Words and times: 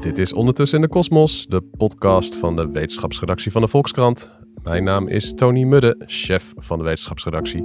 Dit 0.00 0.18
is 0.18 0.32
Ondertussen 0.32 0.78
in 0.78 0.84
de 0.84 0.90
Kosmos, 0.90 1.46
de 1.46 1.62
podcast 1.76 2.36
van 2.36 2.56
de 2.56 2.70
wetenschapsredactie 2.70 3.52
van 3.52 3.62
de 3.62 3.68
Volkskrant. 3.68 4.30
Mijn 4.62 4.84
naam 4.84 5.08
is 5.08 5.34
Tony 5.34 5.62
Mudde, 5.62 6.02
chef 6.06 6.52
van 6.56 6.78
de 6.78 6.84
wetenschapsredactie. 6.84 7.64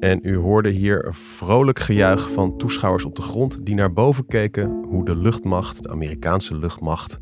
En 0.00 0.18
u 0.22 0.36
hoorde 0.36 0.68
hier 0.68 1.08
vrolijk 1.10 1.78
gejuich 1.78 2.30
van 2.30 2.56
toeschouwers 2.56 3.04
op 3.04 3.14
de 3.14 3.22
grond 3.22 3.66
die 3.66 3.74
naar 3.74 3.92
boven 3.92 4.26
keken 4.26 4.84
hoe 4.88 5.04
de 5.04 5.16
luchtmacht, 5.16 5.82
de 5.82 5.88
Amerikaanse 5.88 6.58
luchtmacht, 6.58 7.18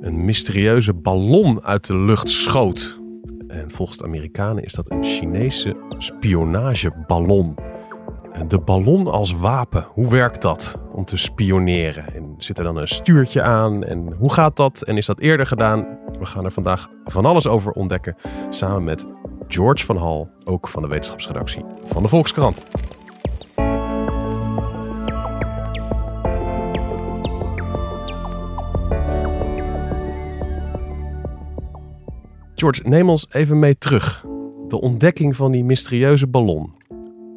een 0.00 0.24
mysterieuze 0.24 0.94
ballon 0.94 1.62
uit 1.62 1.86
de 1.86 1.96
lucht 1.96 2.30
schoot. 2.30 3.00
En 3.48 3.70
volgens 3.70 3.98
de 3.98 4.04
Amerikanen 4.04 4.64
is 4.64 4.72
dat 4.72 4.90
een 4.90 5.04
Chinese 5.04 5.76
spionageballon. 5.98 7.63
De 8.42 8.58
ballon 8.58 9.06
als 9.06 9.32
wapen, 9.32 9.86
hoe 9.92 10.10
werkt 10.10 10.42
dat 10.42 10.78
om 10.92 11.04
te 11.04 11.16
spioneren? 11.16 12.14
En 12.14 12.34
zit 12.38 12.58
er 12.58 12.64
dan 12.64 12.76
een 12.76 12.88
stuurtje 12.88 13.42
aan? 13.42 13.84
En 13.84 14.12
hoe 14.18 14.32
gaat 14.32 14.56
dat? 14.56 14.82
En 14.82 14.96
is 14.96 15.06
dat 15.06 15.20
eerder 15.20 15.46
gedaan? 15.46 15.98
We 16.18 16.26
gaan 16.26 16.44
er 16.44 16.50
vandaag 16.50 16.88
van 17.04 17.24
alles 17.24 17.46
over 17.46 17.72
ontdekken. 17.72 18.16
Samen 18.50 18.84
met 18.84 19.04
George 19.48 19.84
van 19.84 19.96
Hal, 19.96 20.30
ook 20.44 20.68
van 20.68 20.82
de 20.82 20.88
wetenschapsredactie 20.88 21.64
van 21.84 22.02
de 22.02 22.08
Volkskrant. 22.08 22.66
George, 32.54 32.82
neem 32.82 33.08
ons 33.08 33.26
even 33.30 33.58
mee 33.58 33.78
terug. 33.78 34.24
De 34.68 34.80
ontdekking 34.80 35.36
van 35.36 35.52
die 35.52 35.64
mysterieuze 35.64 36.26
ballon. 36.26 36.72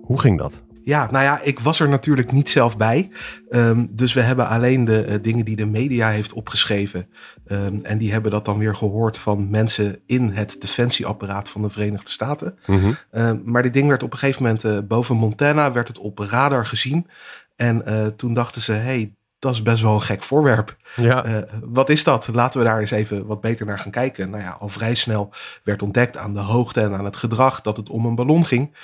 Hoe 0.01 0.19
ging 0.19 0.37
dat? 0.37 0.65
Ja, 0.87 1.11
nou 1.11 1.23
ja, 1.23 1.41
ik 1.41 1.59
was 1.59 1.79
er 1.79 1.89
natuurlijk 1.89 2.31
niet 2.31 2.49
zelf 2.49 2.77
bij. 2.77 3.09
Um, 3.49 3.89
dus 3.91 4.13
we 4.13 4.21
hebben 4.21 4.47
alleen 4.47 4.85
de 4.85 5.05
uh, 5.07 5.15
dingen 5.21 5.45
die 5.45 5.55
de 5.55 5.65
media 5.65 6.09
heeft 6.09 6.33
opgeschreven. 6.33 7.09
Um, 7.47 7.79
en 7.83 7.97
die 7.97 8.11
hebben 8.11 8.31
dat 8.31 8.45
dan 8.45 8.57
weer 8.57 8.75
gehoord 8.75 9.17
van 9.17 9.49
mensen 9.49 9.99
in 10.05 10.29
het 10.29 10.55
defensieapparaat 10.59 11.49
van 11.49 11.61
de 11.61 11.69
Verenigde 11.69 12.11
Staten. 12.11 12.57
Mm 12.65 12.79
-hmm. 12.79 12.97
um, 13.11 13.41
maar 13.45 13.63
dit 13.63 13.73
ding 13.73 13.87
werd 13.87 14.03
op 14.03 14.11
een 14.11 14.17
gegeven 14.17 14.43
moment 14.43 14.63
uh, 14.63 14.77
boven 14.87 15.15
Montana, 15.15 15.71
werd 15.71 15.87
het 15.87 15.99
op 15.99 16.19
radar 16.19 16.65
gezien. 16.65 17.07
En 17.55 17.83
uh, 17.87 18.05
toen 18.05 18.33
dachten 18.33 18.61
ze, 18.61 18.71
hey, 18.71 19.15
dat 19.39 19.53
is 19.53 19.61
best 19.61 19.81
wel 19.81 19.93
een 19.93 20.01
gek 20.01 20.23
voorwerp. 20.23 20.77
Ja. 20.95 21.25
Uh, 21.25 21.37
wat 21.63 21.89
is 21.89 22.03
dat? 22.03 22.27
Laten 22.27 22.59
we 22.59 22.65
daar 22.65 22.79
eens 22.79 22.91
even 22.91 23.25
wat 23.25 23.41
beter 23.41 23.65
naar 23.65 23.79
gaan 23.79 23.91
kijken. 23.91 24.29
Nou 24.29 24.43
ja, 24.43 24.57
al 24.59 24.69
vrij 24.69 24.95
snel 24.95 25.33
werd 25.63 25.81
ontdekt 25.81 26.17
aan 26.17 26.33
de 26.33 26.39
hoogte 26.39 26.81
en 26.81 26.93
aan 26.93 27.05
het 27.05 27.17
gedrag 27.17 27.61
dat 27.61 27.77
het 27.77 27.89
om 27.89 28.05
een 28.05 28.15
ballon 28.15 28.45
ging. 28.45 28.75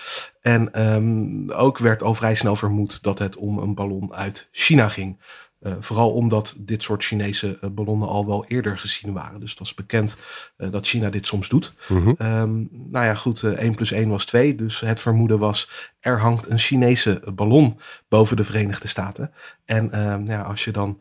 En 0.41 0.93
um, 0.93 1.51
ook 1.51 1.77
werd 1.77 2.03
al 2.03 2.15
vrij 2.15 2.35
snel 2.35 2.55
vermoed 2.55 3.03
dat 3.03 3.19
het 3.19 3.37
om 3.37 3.57
een 3.57 3.75
ballon 3.75 4.13
uit 4.13 4.47
China 4.51 4.87
ging. 4.87 5.21
Uh, 5.63 5.73
vooral 5.79 6.11
omdat 6.11 6.55
dit 6.57 6.83
soort 6.83 7.03
Chinese 7.03 7.57
uh, 7.61 7.69
ballonnen 7.69 8.07
al 8.07 8.25
wel 8.25 8.45
eerder 8.45 8.77
gezien 8.77 9.13
waren. 9.13 9.39
Dus 9.39 9.49
het 9.49 9.59
was 9.59 9.73
bekend 9.73 10.17
uh, 10.57 10.71
dat 10.71 10.87
China 10.87 11.09
dit 11.09 11.27
soms 11.27 11.49
doet. 11.49 11.73
Mm 11.87 12.03
-hmm. 12.03 12.15
um, 12.27 12.69
nou 12.71 13.05
ja, 13.05 13.15
goed, 13.15 13.43
1 13.43 13.75
plus 13.75 13.91
1 13.91 14.09
was 14.09 14.25
2. 14.25 14.55
Dus 14.55 14.79
het 14.79 14.99
vermoeden 14.99 15.39
was, 15.39 15.69
er 15.99 16.19
hangt 16.19 16.49
een 16.49 16.59
Chinese 16.59 17.21
ballon 17.35 17.79
boven 18.07 18.35
de 18.35 18.45
Verenigde 18.45 18.87
Staten. 18.87 19.31
En 19.65 19.89
ja, 20.25 20.41
als 20.41 20.63
je 20.63 20.71
dan 20.71 20.99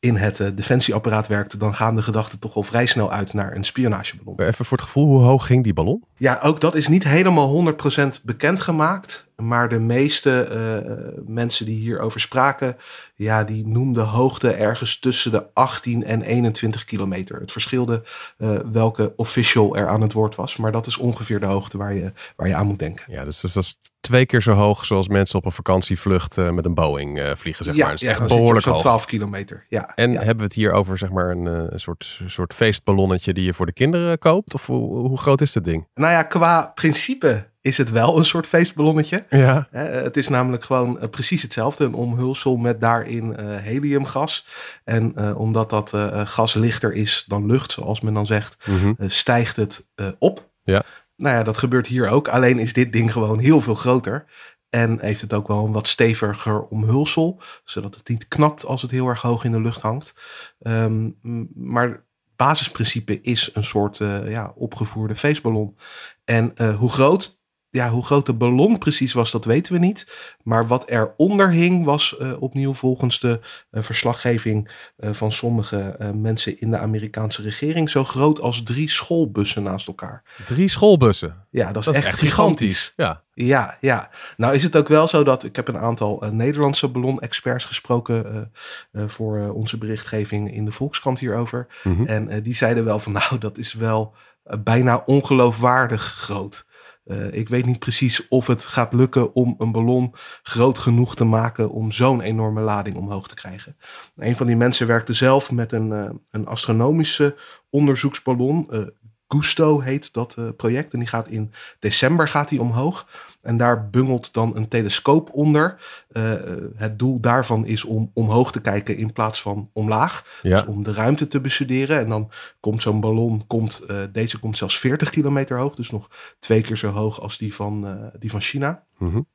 in 0.00 0.16
het 0.16 0.40
uh, 0.40 0.48
defensieapparaat 0.54 1.26
werkt, 1.26 1.60
dan 1.60 1.74
gaan 1.74 1.94
de 1.94 2.02
gedachten 2.02 2.38
toch 2.38 2.54
al 2.54 2.62
vrij 2.62 2.86
snel 2.86 3.10
uit 3.10 3.32
naar 3.32 3.56
een 3.56 3.64
spionageballon. 3.64 4.40
Even 4.40 4.64
voor 4.64 4.76
het 4.76 4.86
gevoel, 4.86 5.06
hoe 5.06 5.22
hoog 5.22 5.46
ging 5.46 5.64
die 5.64 5.72
ballon? 5.72 6.04
Ja, 6.16 6.38
ook 6.42 6.60
dat 6.60 6.74
is 6.74 6.88
niet 6.88 7.04
helemaal 7.04 7.72
100% 7.72 8.22
bekendgemaakt. 8.22 9.27
Maar 9.42 9.68
de 9.68 9.78
meeste 9.78 10.48
uh, 10.52 11.22
mensen 11.26 11.66
die 11.66 11.78
hierover 11.78 12.20
spraken, 12.20 12.76
ja, 13.14 13.44
die 13.44 13.66
noemden 13.66 14.04
hoogte 14.04 14.50
ergens 14.50 14.98
tussen 14.98 15.30
de 15.30 15.46
18 15.52 16.04
en 16.04 16.22
21 16.22 16.84
kilometer. 16.84 17.40
Het 17.40 17.52
verschilde 17.52 18.02
uh, 18.38 18.50
welke 18.72 19.12
official 19.16 19.76
er 19.76 19.88
aan 19.88 20.00
het 20.00 20.12
woord 20.12 20.34
was. 20.34 20.56
Maar 20.56 20.72
dat 20.72 20.86
is 20.86 20.96
ongeveer 20.96 21.40
de 21.40 21.46
hoogte 21.46 21.78
waar 21.78 21.94
je, 21.94 22.12
waar 22.36 22.48
je 22.48 22.54
aan 22.54 22.66
moet 22.66 22.78
denken. 22.78 23.04
Ja, 23.08 23.24
dus, 23.24 23.40
dus 23.40 23.52
dat 23.52 23.62
is 23.62 23.78
twee 24.00 24.26
keer 24.26 24.42
zo 24.42 24.52
hoog 24.52 24.84
zoals 24.84 25.08
mensen 25.08 25.38
op 25.38 25.44
een 25.44 25.52
vakantievlucht 25.52 26.36
uh, 26.36 26.50
met 26.50 26.64
een 26.64 26.74
Boeing 26.74 27.32
vliegen, 27.36 27.64
zeg 27.64 27.74
ja, 27.74 27.80
maar. 27.80 27.90
Dat 27.90 28.02
is 28.02 28.06
ja, 28.06 28.12
echt 28.12 28.28
behoorlijk 28.28 28.64
zo'n 28.64 28.72
hoog. 28.72 28.82
12 28.82 29.04
kilometer, 29.04 29.66
ja. 29.68 29.94
En 29.94 30.10
ja. 30.12 30.18
hebben 30.18 30.36
we 30.36 30.44
het 30.44 30.54
hier 30.54 30.72
over, 30.72 30.98
zeg 30.98 31.10
maar, 31.10 31.30
een, 31.30 31.46
een 31.46 31.80
soort, 31.80 32.20
soort 32.26 32.54
feestballonnetje 32.54 33.32
die 33.32 33.44
je 33.44 33.54
voor 33.54 33.66
de 33.66 33.72
kinderen 33.72 34.18
koopt? 34.18 34.54
Of 34.54 34.66
hoe, 34.66 35.08
hoe 35.08 35.18
groot 35.18 35.40
is 35.40 35.52
dit 35.52 35.64
ding? 35.64 35.86
Nou 35.94 36.12
ja, 36.12 36.22
qua 36.22 36.72
principe 36.74 37.46
is 37.60 37.78
het 37.78 37.90
wel 37.90 38.18
een 38.18 38.24
soort 38.24 38.46
feestballonnetje. 38.46 39.26
Ja. 39.30 39.68
Uh, 39.72 39.82
het 39.82 40.16
is 40.16 40.28
namelijk 40.28 40.64
gewoon 40.64 40.96
uh, 40.96 41.08
precies 41.08 41.42
hetzelfde. 41.42 41.84
Een 41.84 41.94
omhulsel 41.94 42.56
met 42.56 42.80
daarin 42.80 43.24
uh, 43.24 43.56
heliumgas. 43.56 44.46
En 44.84 45.36
omdat 45.36 45.70
dat 45.70 45.92
gas 46.24 46.54
lichter 46.54 46.92
is 46.92 47.24
dan 47.26 47.46
lucht, 47.46 47.72
zoals 47.72 48.00
men 48.00 48.14
dan 48.14 48.26
zegt, 48.26 48.66
mm 48.66 48.78
-hmm. 48.78 48.96
stijgt 49.06 49.56
het 49.56 49.86
op. 50.18 50.50
Ja. 50.62 50.82
Nou 51.16 51.36
ja, 51.36 51.42
dat 51.42 51.58
gebeurt 51.58 51.86
hier 51.86 52.08
ook. 52.08 52.28
Alleen 52.28 52.58
is 52.58 52.72
dit 52.72 52.92
ding 52.92 53.12
gewoon 53.12 53.38
heel 53.38 53.60
veel 53.60 53.74
groter. 53.74 54.24
En 54.68 55.00
heeft 55.00 55.20
het 55.20 55.32
ook 55.32 55.48
wel 55.48 55.64
een 55.64 55.72
wat 55.72 55.88
steviger 55.88 56.62
omhulsel. 56.62 57.40
Zodat 57.64 57.94
het 57.94 58.08
niet 58.08 58.28
knapt 58.28 58.66
als 58.66 58.82
het 58.82 58.90
heel 58.90 59.08
erg 59.08 59.22
hoog 59.22 59.44
in 59.44 59.52
de 59.52 59.60
lucht 59.60 59.80
hangt. 59.80 60.14
Um, 60.60 61.18
maar 61.54 62.04
basisprincipe 62.36 63.20
is 63.20 63.50
een 63.54 63.64
soort 63.64 63.96
ja, 64.26 64.52
opgevoerde 64.54 65.16
feestballon. 65.16 65.76
En 66.24 66.72
hoe 66.78 66.90
groot 66.90 67.37
ja, 67.78 67.90
hoe 67.90 68.04
groot 68.04 68.26
de 68.26 68.32
ballon 68.32 68.78
precies 68.78 69.12
was, 69.12 69.30
dat 69.30 69.44
weten 69.44 69.72
we 69.72 69.78
niet. 69.78 70.34
Maar 70.42 70.66
wat 70.66 70.88
eronder 70.88 71.50
hing, 71.50 71.84
was 71.84 72.16
uh, 72.20 72.42
opnieuw 72.42 72.74
volgens 72.74 73.20
de 73.20 73.40
uh, 73.70 73.82
verslaggeving 73.82 74.70
uh, 74.98 75.10
van 75.12 75.32
sommige 75.32 75.96
mensen 76.14 76.60
in 76.60 76.70
de 76.70 76.78
Amerikaanse 76.78 77.42
regering 77.42 77.90
zo 77.90 78.04
groot 78.04 78.40
als 78.40 78.62
drie 78.62 78.90
schoolbussen 78.90 79.62
naast 79.62 79.86
elkaar. 79.86 80.22
Drie 80.46 80.68
schoolbussen? 80.68 81.46
Ja, 81.50 81.72
dat 81.72 81.76
is, 81.76 81.84
dat 81.84 81.94
echt, 81.94 82.04
is 82.04 82.10
echt, 82.10 82.20
gigantisch. 82.20 82.78
gigantisch. 82.78 82.92
Ja. 82.96 83.26
Ja, 83.32 83.76
ja. 83.80 84.10
Nou 84.36 84.54
is 84.54 84.62
het 84.62 84.76
ook 84.76 84.88
wel 84.88 85.08
zo 85.08 85.22
dat 85.22 85.44
ik 85.44 85.56
heb 85.56 85.68
een 85.68 85.78
aantal 85.78 86.24
Nederlandse 86.30 86.88
ballon-experts 86.88 87.64
gesproken 87.64 88.52
voor 88.92 89.50
onze 89.50 89.78
berichtgeving 89.78 90.54
in 90.54 90.64
de 90.64 90.72
Volkskrant 90.72 91.18
hierover. 91.18 91.66
Mm 91.82 91.96
-hmm. 91.96 92.06
En 92.06 92.42
die 92.42 92.54
zeiden 92.54 92.84
wel 92.84 92.98
van 92.98 93.12
nou, 93.20 93.38
dat 93.38 93.58
is 93.58 93.72
wel 93.72 94.14
bijna 94.60 95.02
ongeloofwaardig 95.06 96.02
groot. 96.02 96.66
Uh, 97.08 97.32
ik 97.32 97.48
weet 97.48 97.66
niet 97.66 97.78
precies 97.78 98.28
of 98.28 98.46
het 98.46 98.66
gaat 98.66 98.92
lukken 98.92 99.34
om 99.34 99.54
een 99.58 99.72
ballon 99.72 100.14
groot 100.42 100.78
genoeg 100.78 101.16
te 101.16 101.24
maken 101.24 101.70
om 101.70 101.92
zo'n 101.92 102.20
enorme 102.20 102.60
lading 102.60 102.96
omhoog 102.96 103.28
te 103.28 103.34
krijgen. 103.34 103.76
Een 104.16 104.36
van 104.36 104.46
die 104.46 104.56
mensen 104.56 104.86
werkte 104.86 105.12
zelf 105.12 105.52
met 105.52 105.72
een, 105.72 105.90
uh, 105.90 106.10
een 106.30 106.46
astronomische 106.46 107.36
onderzoeksballon. 107.70 108.66
Uh, 108.70 108.80
Gusto 109.28 109.80
heet 109.80 110.12
dat 110.12 110.36
project 110.56 110.92
en 110.92 110.98
die 110.98 111.08
gaat 111.08 111.28
in 111.28 111.52
december 111.78 112.28
gaat 112.28 112.48
die 112.48 112.60
omhoog. 112.60 113.06
En 113.42 113.56
daar 113.56 113.90
bungelt 113.90 114.32
dan 114.32 114.56
een 114.56 114.68
telescoop 114.68 115.30
onder. 115.32 115.76
Uh, 116.12 116.32
het 116.74 116.98
doel 116.98 117.20
daarvan 117.20 117.66
is 117.66 117.84
om 117.84 118.10
omhoog 118.14 118.52
te 118.52 118.60
kijken 118.60 118.96
in 118.96 119.12
plaats 119.12 119.42
van 119.42 119.70
omlaag. 119.72 120.40
Ja. 120.42 120.60
Dus 120.60 120.68
om 120.68 120.82
de 120.82 120.92
ruimte 120.92 121.28
te 121.28 121.40
bestuderen. 121.40 121.98
En 121.98 122.08
dan 122.08 122.30
komt 122.60 122.82
zo'n 122.82 123.00
ballon, 123.00 123.46
komt, 123.46 123.80
uh, 123.90 123.96
deze 124.12 124.38
komt 124.38 124.58
zelfs 124.58 124.78
40 124.78 125.10
kilometer 125.10 125.58
hoog. 125.58 125.74
Dus 125.74 125.90
nog 125.90 126.10
twee 126.38 126.62
keer 126.62 126.76
zo 126.76 126.90
hoog 126.90 127.20
als 127.20 127.38
die 127.38 127.54
van, 127.54 128.10
die 128.18 128.30
van 128.30 128.40
China. 128.40 128.84
Mm 128.98 129.12
-hmm. 129.12 129.26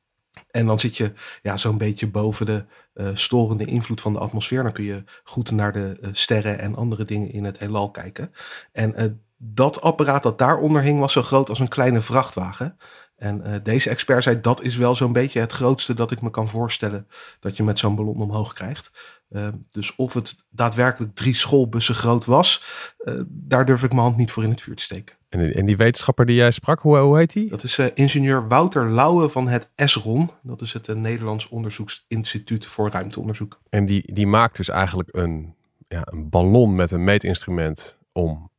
En 0.50 0.66
dan 0.66 0.80
zit 0.80 0.96
je 0.96 1.12
ja, 1.42 1.56
zo'n 1.56 1.78
beetje 1.78 2.06
boven 2.06 2.46
de 2.46 2.64
uh, 2.94 3.08
storende 3.12 3.64
invloed 3.64 4.00
van 4.00 4.12
de 4.12 4.18
atmosfeer. 4.18 4.62
Dan 4.62 4.72
kun 4.72 4.84
je 4.84 5.04
goed 5.24 5.50
naar 5.50 5.72
de 5.72 5.96
uh, 6.00 6.08
sterren 6.12 6.58
en 6.58 6.74
andere 6.74 7.04
dingen 7.04 7.32
in 7.32 7.44
het 7.44 7.58
heelal 7.58 7.90
kijken. 7.90 8.32
En 8.72 8.94
uh, 9.02 9.04
dat 9.52 9.80
apparaat 9.80 10.22
dat 10.22 10.38
daaronder 10.38 10.82
hing 10.82 11.00
was 11.00 11.12
zo 11.12 11.22
groot 11.22 11.48
als 11.48 11.58
een 11.58 11.68
kleine 11.68 12.02
vrachtwagen. 12.02 12.76
En 13.16 13.42
uh, 13.46 13.54
deze 13.62 13.90
expert 13.90 14.22
zei 14.22 14.40
dat 14.40 14.62
is 14.62 14.76
wel 14.76 14.96
zo'n 14.96 15.12
beetje 15.12 15.40
het 15.40 15.52
grootste 15.52 15.94
dat 15.94 16.10
ik 16.10 16.20
me 16.20 16.30
kan 16.30 16.48
voorstellen 16.48 17.06
dat 17.40 17.56
je 17.56 17.62
met 17.62 17.78
zo'n 17.78 17.94
ballon 17.94 18.20
omhoog 18.20 18.52
krijgt. 18.52 18.90
Uh, 19.30 19.48
dus 19.70 19.94
of 19.96 20.12
het 20.12 20.44
daadwerkelijk 20.50 21.14
drie 21.14 21.34
schoolbussen 21.34 21.94
groot 21.94 22.24
was, 22.24 22.62
uh, 22.98 23.20
daar 23.26 23.66
durf 23.66 23.82
ik 23.82 23.90
mijn 23.90 24.02
hand 24.02 24.16
niet 24.16 24.30
voor 24.30 24.42
in 24.42 24.50
het 24.50 24.60
vuur 24.60 24.76
te 24.76 24.82
steken. 24.82 25.16
En, 25.28 25.54
en 25.54 25.66
die 25.66 25.76
wetenschapper 25.76 26.26
die 26.26 26.36
jij 26.36 26.50
sprak, 26.50 26.80
hoe, 26.80 26.96
hoe 26.98 27.16
heet 27.16 27.32
die? 27.32 27.48
Dat 27.48 27.62
is 27.62 27.78
uh, 27.78 27.86
ingenieur 27.94 28.48
Wouter 28.48 28.90
Lauwe 28.90 29.28
van 29.28 29.48
het 29.48 29.68
ESRON. 29.74 30.30
Dat 30.42 30.60
is 30.60 30.72
het 30.72 30.94
Nederlands 30.94 31.48
Onderzoeksinstituut 31.48 32.66
voor 32.66 32.90
Ruimteonderzoek. 32.90 33.60
En 33.68 33.86
die, 33.86 34.12
die 34.14 34.26
maakt 34.26 34.56
dus 34.56 34.68
eigenlijk 34.68 35.08
een, 35.12 35.54
ja, 35.88 36.02
een 36.04 36.28
ballon 36.28 36.74
met 36.74 36.90
een 36.90 37.04
meetinstrument 37.04 37.96
om 38.12 38.50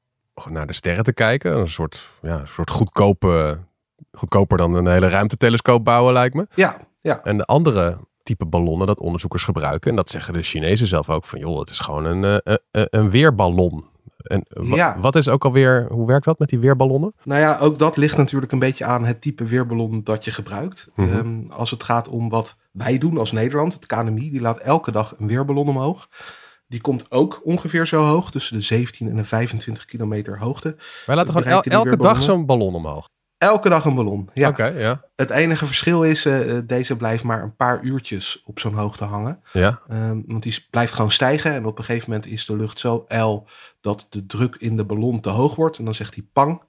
naar 0.50 0.68
de 0.68 0.74
sterren 0.74 1.04
te 1.04 1.14
kijken. 1.14 1.58
Een 1.58 1.70
soort, 1.70 2.10
ja, 2.22 2.40
een 2.40 2.48
soort 2.48 2.70
goedkope 2.70 3.60
goedkoper 4.12 4.58
dan 4.58 4.74
een 4.74 4.88
hele 4.88 5.10
ruimtetelescoop 5.10 5.84
bouwen, 5.84 6.14
lijkt 6.14 6.36
me. 6.36 6.48
Ja, 6.54 6.78
ja. 7.02 7.24
En 7.24 7.38
de 7.38 7.46
andere 7.46 7.98
type 8.24 8.46
ballonnen 8.46 8.88
dat 8.88 9.00
onderzoekers 9.00 9.44
gebruiken, 9.44 9.90
en 9.90 9.96
dat 9.96 10.10
zeggen 10.10 10.34
de 10.34 10.42
Chinezen 10.42 10.88
zelf 10.88 11.10
ook, 11.10 11.26
van 11.26 11.40
joh, 11.40 11.60
het 11.60 11.70
is 11.70 11.80
gewoon 11.80 12.06
een, 12.06 12.42
uh, 12.46 12.56
uh, 12.72 12.86
een 12.90 13.10
weerballon. 13.10 13.86
En 14.18 14.46
ja. 14.62 15.00
wat 15.00 15.16
is 15.16 15.30
ook 15.30 15.46
alweer, 15.46 15.88
hoe 15.90 16.08
werkt 16.08 16.26
dat 16.26 16.40
met 16.40 16.50
die 16.50 16.60
weerballonnen? 16.60 17.14
Nou 17.24 17.40
ja, 17.40 17.58
ook 17.58 17.80
dat 17.80 17.98
ligt 17.98 18.18
natuurlijk 18.18 18.52
een 18.52 18.60
beetje 18.60 18.86
aan 18.86 19.06
het 19.06 19.22
type 19.22 19.44
weerballon 19.44 20.04
dat 20.04 20.26
je 20.26 20.32
gebruikt. 20.32 20.90
Mhm. 20.96 21.08
Mm 21.08 21.14
-hmm. 21.14 21.44
um, 21.44 21.52
als 21.52 21.72
het 21.72 21.84
gaat 21.84 22.08
om 22.08 22.30
wat 22.30 22.58
wij 22.72 22.98
doen 22.98 23.18
als 23.18 23.32
Nederland, 23.32 23.74
het 23.74 23.86
KNMI, 23.86 24.30
die 24.32 24.42
laat 24.42 24.60
elke 24.60 24.92
dag 24.92 25.20
een 25.20 25.28
weerballon 25.28 25.68
omhoog. 25.68 26.08
Die 26.68 26.82
komt 26.82 27.12
ook 27.12 27.42
ongeveer 27.44 27.88
zo 27.88 28.02
hoog, 28.04 28.32
tussen 28.32 28.56
de 28.56 28.62
17 28.62 29.10
en 29.10 29.16
de 29.16 29.26
25 29.26 29.86
kilometer 29.86 30.40
hoogte. 30.40 30.76
Wij 31.06 31.16
laten 31.16 31.34
gewoon 31.34 31.48
el- 31.52 31.62
elke 31.72 31.98
dag 31.98 32.24
zo'n 32.24 32.46
ballon 32.46 32.76
omhoog. 32.76 33.08
Elke 33.38 33.70
dag 33.70 33.86
een 33.86 33.96
ballon. 33.96 34.30
Ja. 34.34 34.50
Oké, 34.50 34.66
ja. 34.66 35.02
Het 35.16 35.30
enige 35.30 35.66
verschil 35.66 36.04
is, 36.04 36.26
eh, 36.26 36.58
eh, 36.58 36.64
deze 36.68 36.96
blijft 36.96 37.24
maar 37.24 37.44
een 37.44 37.56
paar 37.56 37.84
uurtjes 37.84 38.42
op 38.46 38.60
zo'n 38.60 38.74
hoogte 38.74 39.04
hangen. 39.04 39.40
Ja, 39.54 39.82
Ehm, 39.88 40.22
want 40.26 40.44
die 40.44 40.66
blijft 40.70 40.94
gewoon 40.94 41.12
stijgen. 41.12 41.52
En 41.54 41.66
op 41.66 41.78
een 41.78 41.84
gegeven 41.84 42.10
moment 42.10 42.28
is 42.30 42.46
de 42.46 42.56
lucht 42.56 42.80
zo 42.80 43.06
ijl 43.08 43.48
dat 43.82 44.08
de 44.10 44.26
druk 44.26 44.56
in 44.56 44.78
de 44.78 44.86
ballon 44.86 45.20
te 45.22 45.30
hoog 45.30 45.56
wordt. 45.56 45.78
En 45.78 45.86
dan 45.86 45.94
zegt 45.94 46.16
hij 46.16 46.24
pang. 46.34 46.62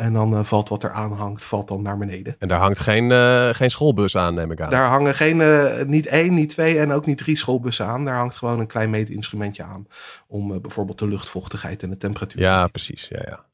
En 0.00 0.12
dan 0.12 0.34
eh, 0.36 0.44
valt 0.44 0.68
wat 0.68 0.82
er 0.82 0.90
aan 0.90 1.12
hangt, 1.12 1.44
valt 1.44 1.68
dan 1.68 1.82
naar 1.82 1.98
beneden. 1.98 2.36
en 2.38 2.48
daar 2.48 2.58
hangt 2.58 2.78
geen, 2.78 3.10
eh, 3.12 3.48
geen 3.48 3.70
schoolbus 3.70 4.16
aan, 4.16 4.34
neem 4.34 4.50
ik 4.50 4.60
aan. 4.60 4.70
Daar 4.70 4.86
hangen 4.86 5.14
geen, 5.14 5.40
eh, 5.40 5.84
niet 5.86 6.06
één, 6.06 6.34
niet 6.34 6.48
twee 6.48 6.78
en 6.78 6.92
ook 6.92 7.06
niet 7.06 7.18
drie 7.18 7.36
schoolbussen 7.36 7.86
aan. 7.86 8.04
Daar 8.04 8.16
hangt 8.16 8.36
gewoon 8.36 8.60
een 8.60 8.66
klein 8.66 8.90
meetinstrumentje 8.90 9.62
aan. 9.62 9.86
Om 10.26 10.60
bijvoorbeeld 10.60 10.98
de 10.98 11.08
luchtvochtigheid 11.08 11.82
en 11.82 11.90
de 11.90 11.96
temperatuur 11.96 12.40
te 12.40 12.46
Ja, 12.46 12.66
precies. 12.66 13.06
Ja, 13.08 13.20
ja. 13.28 13.44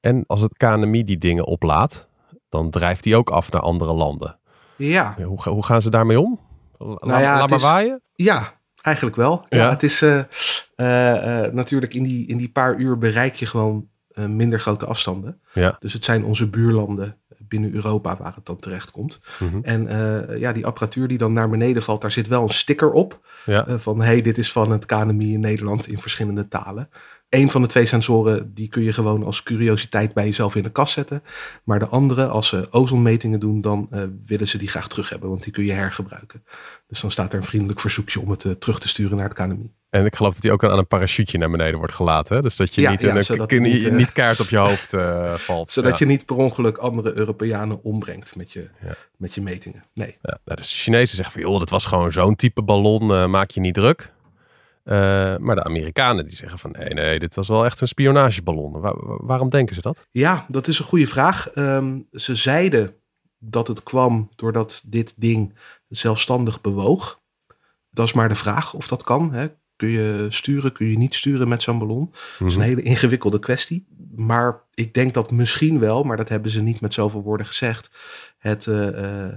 En 0.00 0.24
als 0.26 0.40
het 0.40 0.56
KNMI 0.56 1.04
die 1.04 1.18
dingen 1.18 1.44
oplaat, 1.46 2.08
dan 2.48 2.70
drijft 2.70 3.02
die 3.02 3.16
ook 3.16 3.30
af 3.30 3.50
naar 3.50 3.60
andere 3.62 3.92
landen. 3.92 4.38
Ja, 4.76 5.14
Hoe, 5.22 5.42
hoe 5.48 5.64
gaan 5.64 5.82
ze 5.82 5.90
daarmee 5.90 6.20
om? 6.20 6.40
La- 6.78 6.86
Nou 7.00 7.22
ja, 7.22 7.38
laat 7.38 7.48
maar 7.50 7.58
is- 7.58 7.64
waaien? 7.64 8.00
Ja, 8.14 8.52
eigenlijk 8.82 9.16
wel. 9.16 9.44
Ja. 9.48 9.58
Ja. 9.58 9.70
het 9.70 9.82
is 9.82 10.00
natuurlijk 11.52 11.94
in 11.94 12.02
die, 12.02 12.26
in 12.26 12.36
die 12.38 12.50
paar 12.50 12.76
uur 12.76 12.98
bereik 12.98 13.34
je 13.34 13.46
gewoon 13.46 13.88
minder 14.14 14.60
grote 14.60 14.86
afstanden. 14.86 15.40
Ja. 15.52 15.76
Dus 15.80 15.92
het 15.92 16.04
zijn 16.04 16.24
onze 16.24 16.50
buurlanden 16.50 17.18
binnen 17.48 17.74
Europa 17.74 18.16
waar 18.16 18.34
het 18.34 18.46
dan 18.46 18.56
terecht 18.56 18.90
komt. 18.90 19.20
Mhm. 19.38 19.58
En 19.62 19.88
eh, 19.88 20.38
ja, 20.38 20.52
die 20.52 20.66
apparatuur 20.66 21.08
die 21.08 21.18
dan 21.18 21.32
naar 21.32 21.50
beneden 21.50 21.82
valt, 21.82 22.00
daar 22.00 22.12
zit 22.12 22.28
wel 22.28 22.42
een 22.42 22.48
sticker 22.48 22.92
op. 22.92 23.20
Ja. 23.44 23.66
eh, 23.66 23.74
van 23.78 24.00
hey, 24.00 24.22
dit 24.22 24.38
is 24.38 24.52
van 24.52 24.70
het 24.70 24.86
KNMI 24.86 25.32
in 25.32 25.40
Nederland 25.40 25.88
in 25.88 25.98
verschillende 25.98 26.48
talen. 26.48 26.88
Eén 27.34 27.50
van 27.50 27.62
de 27.62 27.68
twee 27.68 27.86
sensoren, 27.86 28.54
die 28.54 28.68
kun 28.68 28.82
je 28.82 28.92
gewoon 28.92 29.24
als 29.24 29.42
curiositeit 29.42 30.14
bij 30.14 30.24
jezelf 30.24 30.54
in 30.54 30.62
de 30.62 30.70
kast 30.72 30.92
zetten. 30.92 31.22
Maar 31.64 31.78
de 31.78 31.86
andere, 31.88 32.26
als 32.28 32.48
ze 32.48 32.66
ozonmetingen 32.70 33.40
doen, 33.40 33.60
dan 33.60 33.86
eh, 33.90 34.02
willen 34.26 34.48
ze 34.48 34.58
die 34.58 34.68
graag 34.68 34.88
terug 34.88 35.08
hebben, 35.08 35.28
want 35.28 35.42
die 35.42 35.52
kun 35.52 35.64
je 35.64 35.72
hergebruiken. 35.72 36.44
Dus 36.88 37.00
dan 37.00 37.10
staat 37.10 37.32
er 37.32 37.38
een 37.38 37.44
vriendelijk 37.44 37.80
verzoekje 37.80 38.20
om 38.20 38.30
het 38.30 38.44
eh, 38.44 38.52
terug 38.52 38.78
te 38.78 38.88
sturen 38.88 39.16
naar 39.16 39.28
het 39.28 39.34
KNMI. 39.38 39.72
En 39.90 40.04
ik 40.04 40.16
geloof 40.16 40.32
dat 40.32 40.42
die 40.42 40.52
ook 40.52 40.64
aan 40.64 40.78
een 40.78 40.86
parachute 40.86 41.38
naar 41.38 41.50
beneden 41.50 41.78
wordt 41.78 41.94
gelaten. 41.94 42.36
hè? 42.36 42.42
Dus 42.42 42.56
dat 42.56 42.74
je 42.74 42.80
Ja, 42.80 42.90
niet, 42.90 43.00
ja, 43.00 43.08
in 43.10 43.16
een, 43.16 43.46
kin- 43.46 43.62
het 43.62 43.72
niet, 43.72 43.84
eh, 43.84 43.92
niet 43.92 44.12
kaart 44.12 44.40
op 44.40 44.48
je 44.48 44.56
hoofd 44.56 44.92
eh, 44.92 45.34
valt. 45.48 45.70
Zodat 45.70 45.90
ja. 45.90 45.96
je 45.98 46.04
niet 46.06 46.26
per 46.26 46.36
ongeluk 46.36 46.76
andere 46.76 47.12
Europeanen 47.16 47.82
ombrengt 47.82 48.36
met 48.36 48.52
je, 48.52 48.68
met 49.16 49.34
je 49.34 49.40
metingen. 49.42 49.84
Nee. 49.94 50.16
Ja, 50.22 50.38
nou, 50.44 50.58
dus 50.60 50.68
de 50.70 50.76
Chinezen 50.76 51.16
zeggen 51.16 51.34
van, 51.34 51.50
joh, 51.50 51.58
dat 51.58 51.70
was 51.70 51.84
gewoon 51.84 52.12
zo'n 52.12 52.36
type 52.36 52.62
ballon, 52.62 53.12
eh, 53.12 53.26
maak 53.26 53.50
je 53.50 53.60
niet 53.60 53.74
druk. 53.74 54.12
Eh, 54.84 55.36
maar 55.36 55.54
de 55.56 55.64
Amerikanen 55.64 56.26
die 56.26 56.36
zeggen 56.36 56.58
van, 56.58 56.70
nee, 56.70 56.88
nee, 56.94 57.18
dit 57.18 57.34
was 57.34 57.48
wel 57.48 57.64
echt 57.64 57.80
een 57.80 57.88
spionageballon. 57.88 58.72
Wa- 58.72 58.94
wa- 58.96 59.18
waarom 59.24 59.48
denken 59.48 59.74
ze 59.74 59.80
dat? 59.80 60.06
Ja, 60.10 60.46
dat 60.48 60.66
is 60.68 60.78
een 60.78 60.84
goede 60.84 61.06
vraag. 61.06 61.48
Ehm, 61.50 61.98
ze 62.12 62.34
zeiden 62.34 62.94
dat 63.38 63.68
het 63.68 63.82
kwam 63.82 64.30
doordat 64.36 64.82
dit 64.86 65.14
ding 65.16 65.54
zelfstandig 65.88 66.60
bewoog. 66.60 67.20
Dat 67.90 68.06
is 68.06 68.12
maar 68.12 68.28
de 68.28 68.34
vraag 68.34 68.74
of 68.74 68.88
dat 68.88 69.02
kan. 69.02 69.32
Hè? 69.32 69.46
Kun 69.76 69.88
je 69.88 70.26
sturen, 70.28 70.72
kun 70.72 70.86
je 70.86 70.98
niet 70.98 71.14
sturen 71.14 71.48
met 71.48 71.62
zo'n 71.62 71.78
ballon? 71.78 72.10
Dat 72.38 72.48
is 72.48 72.54
een 72.54 72.60
Mhm. 72.60 72.68
hele 72.68 72.82
ingewikkelde 72.82 73.38
kwestie. 73.38 73.86
Maar 74.16 74.62
ik 74.74 74.94
denk 74.94 75.14
dat 75.14 75.30
misschien 75.30 75.78
wel, 75.78 76.02
maar 76.02 76.16
dat 76.16 76.28
hebben 76.28 76.50
ze 76.50 76.62
niet 76.62 76.80
met 76.80 76.94
zoveel 76.94 77.22
woorden 77.22 77.46
gezegd. 77.46 77.90
Het, 78.38 78.66
eh, 78.66 79.22
eh, 79.24 79.32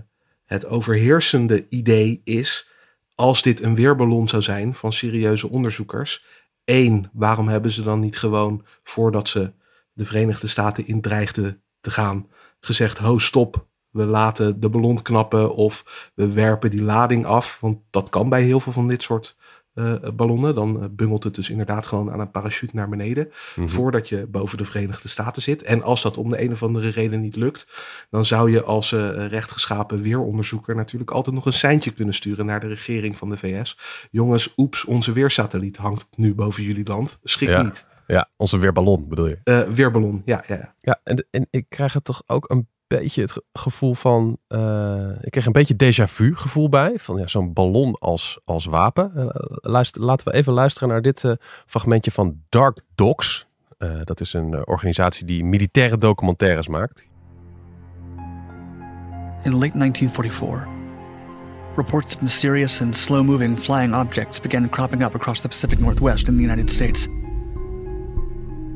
het 0.45 0.65
overheersende 0.65 1.65
idee 1.69 2.21
is, 2.23 2.69
als 3.17 3.41
dit 3.41 3.61
een 3.61 3.75
weerballon 3.75 4.27
zou 4.27 4.41
zijn 4.41 4.75
van 4.75 4.93
serieuze 4.93 5.49
onderzoekers. 5.49 6.25
één, 6.63 7.09
waarom 7.13 7.47
hebben 7.47 7.71
ze 7.71 7.83
dan 7.83 7.99
niet 7.99 8.17
gewoon 8.17 8.65
voordat 8.83 9.27
ze 9.27 9.53
de 9.93 10.05
Verenigde 10.05 10.47
Staten 10.47 10.87
in 10.87 11.01
dreigden 11.01 11.63
te 11.79 11.91
gaan, 11.91 12.27
gezegd: 12.59 12.97
ho, 12.97 13.17
stop. 13.17 13.67
We 13.89 14.05
laten 14.05 14.59
de 14.59 14.69
ballon 14.69 15.01
knappen 15.01 15.55
of 15.55 16.11
we 16.15 16.31
werpen 16.31 16.71
die 16.71 16.83
lading 16.83 17.25
af. 17.25 17.59
Want 17.59 17.79
dat 17.89 18.09
kan 18.09 18.29
bij 18.29 18.43
heel 18.43 18.59
veel 18.59 18.73
van 18.73 18.87
dit 18.87 19.01
soort 19.01 19.37
ballonnen. 20.15 20.55
Dan 20.55 20.81
eh, 20.81 20.89
bungelt 20.91 21.23
het 21.23 21.35
dus 21.35 21.49
inderdaad 21.49 21.85
gewoon 21.85 22.11
aan 22.11 22.19
een 22.19 22.31
parachute 22.31 22.75
naar 22.75 22.89
beneden. 22.89 23.31
Mhm. 23.55 23.67
Voordat 23.67 24.09
je 24.09 24.27
boven 24.27 24.57
de 24.57 24.65
Verenigde 24.65 25.07
Staten 25.07 25.41
zit. 25.41 25.63
En 25.63 25.83
als 25.83 26.01
dat 26.01 26.17
om 26.17 26.29
de 26.29 26.41
een 26.41 26.51
of 26.51 26.63
andere 26.63 26.89
reden 26.89 27.19
niet 27.21 27.35
lukt. 27.35 27.67
Dan 28.09 28.25
zou 28.25 28.51
je 28.51 28.63
als 28.63 28.91
eh, 28.91 29.25
rechtgeschapen 29.27 30.01
weeronderzoeker 30.01 30.75
natuurlijk 30.75 31.11
altijd 31.11 31.35
nog 31.35 31.45
een 31.45 31.53
seintje 31.53 31.91
kunnen 31.91 32.13
sturen 32.13 32.45
naar 32.45 32.59
de 32.59 32.67
regering 32.67 33.17
van 33.17 33.29
de 33.29 33.37
VS. 33.37 33.77
Jongens, 34.11 34.53
oeps, 34.57 34.85
onze 34.85 35.11
weersatelliet 35.11 35.77
hangt 35.77 36.07
nu 36.15 36.35
boven 36.35 36.63
jullie 36.63 36.87
land. 36.87 37.19
Schrik 37.23 37.49
Ja. 37.49 37.61
niet. 37.61 37.87
Ja, 38.07 38.29
onze 38.35 38.57
weerballon 38.57 39.07
bedoel 39.07 39.27
je. 39.27 39.39
Eh, 39.43 39.61
weerballon, 39.61 40.21
ja, 40.25 40.43
ja, 40.47 40.55
ja. 40.55 40.73
Ja, 40.81 40.99
en, 41.03 41.27
en 41.31 41.47
ik 41.49 41.65
krijg 41.69 41.93
er 41.93 42.01
toch 42.01 42.23
ook 42.25 42.49
een 42.49 42.67
beetje 42.87 43.21
het 43.21 43.31
ge- 43.31 43.43
gevoel 43.53 43.93
van... 43.93 44.37
eh, 44.47 45.09
ik 45.21 45.31
kreeg 45.31 45.45
een 45.45 45.51
beetje 45.51 45.75
déjà 45.83 46.03
vu 46.03 46.35
gevoel 46.35 46.69
bij. 46.69 46.93
Van 46.97 47.17
ja, 47.17 47.27
zo'n 47.27 47.53
ballon 47.53 47.95
als, 47.99 48.39
als 48.45 48.65
wapen. 48.65 49.11
Eh, 49.15 49.25
luister, 49.49 50.01
laten 50.01 50.27
we 50.27 50.33
even 50.33 50.53
luisteren 50.53 50.89
naar 50.89 51.01
dit 51.01 51.23
eh, 51.23 51.31
fragmentje 51.65 52.11
van 52.11 52.41
Dark 52.49 52.81
Dogs. 52.95 53.45
Dat 54.03 54.21
is 54.21 54.33
een 54.33 54.67
organisatie 54.67 55.25
die 55.25 55.43
militaire 55.43 55.97
documentaires 55.97 56.67
maakt. 56.67 57.07
In 59.43 59.51
late 59.53 59.77
1944, 59.77 60.67
reports 61.75 62.15
of 62.15 62.21
mysterious 62.21 62.81
and 62.81 62.97
slow 62.97 63.25
moving 63.25 63.59
flying 63.59 63.95
objects 63.95 64.39
began 64.39 64.69
cropping 64.69 65.03
up 65.03 65.15
across 65.15 65.41
the 65.41 65.47
Pacific 65.47 65.79
Northwest 65.79 66.27
in 66.27 66.35
the 66.35 66.41
United 66.43 66.71
States. 66.71 67.03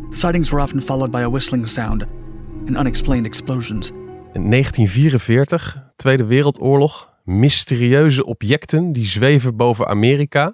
The 0.09 0.17
sightings 0.17 0.49
were 0.49 0.63
often 0.63 0.81
followed 0.81 1.11
by 1.11 1.21
a 1.21 1.29
whistling 1.29 1.67
sound 1.69 2.05
and 2.67 2.77
unexplained 2.77 3.25
explosions. 3.25 3.91
In 4.33 4.49
1944, 4.49 5.83
Tweede 5.95 6.25
Wereldoorlog. 6.25 7.09
Mysterieuze 7.23 8.25
objecten 8.25 8.93
die 8.93 9.05
zweven 9.05 9.55
boven 9.55 9.87
Amerika. 9.87 10.53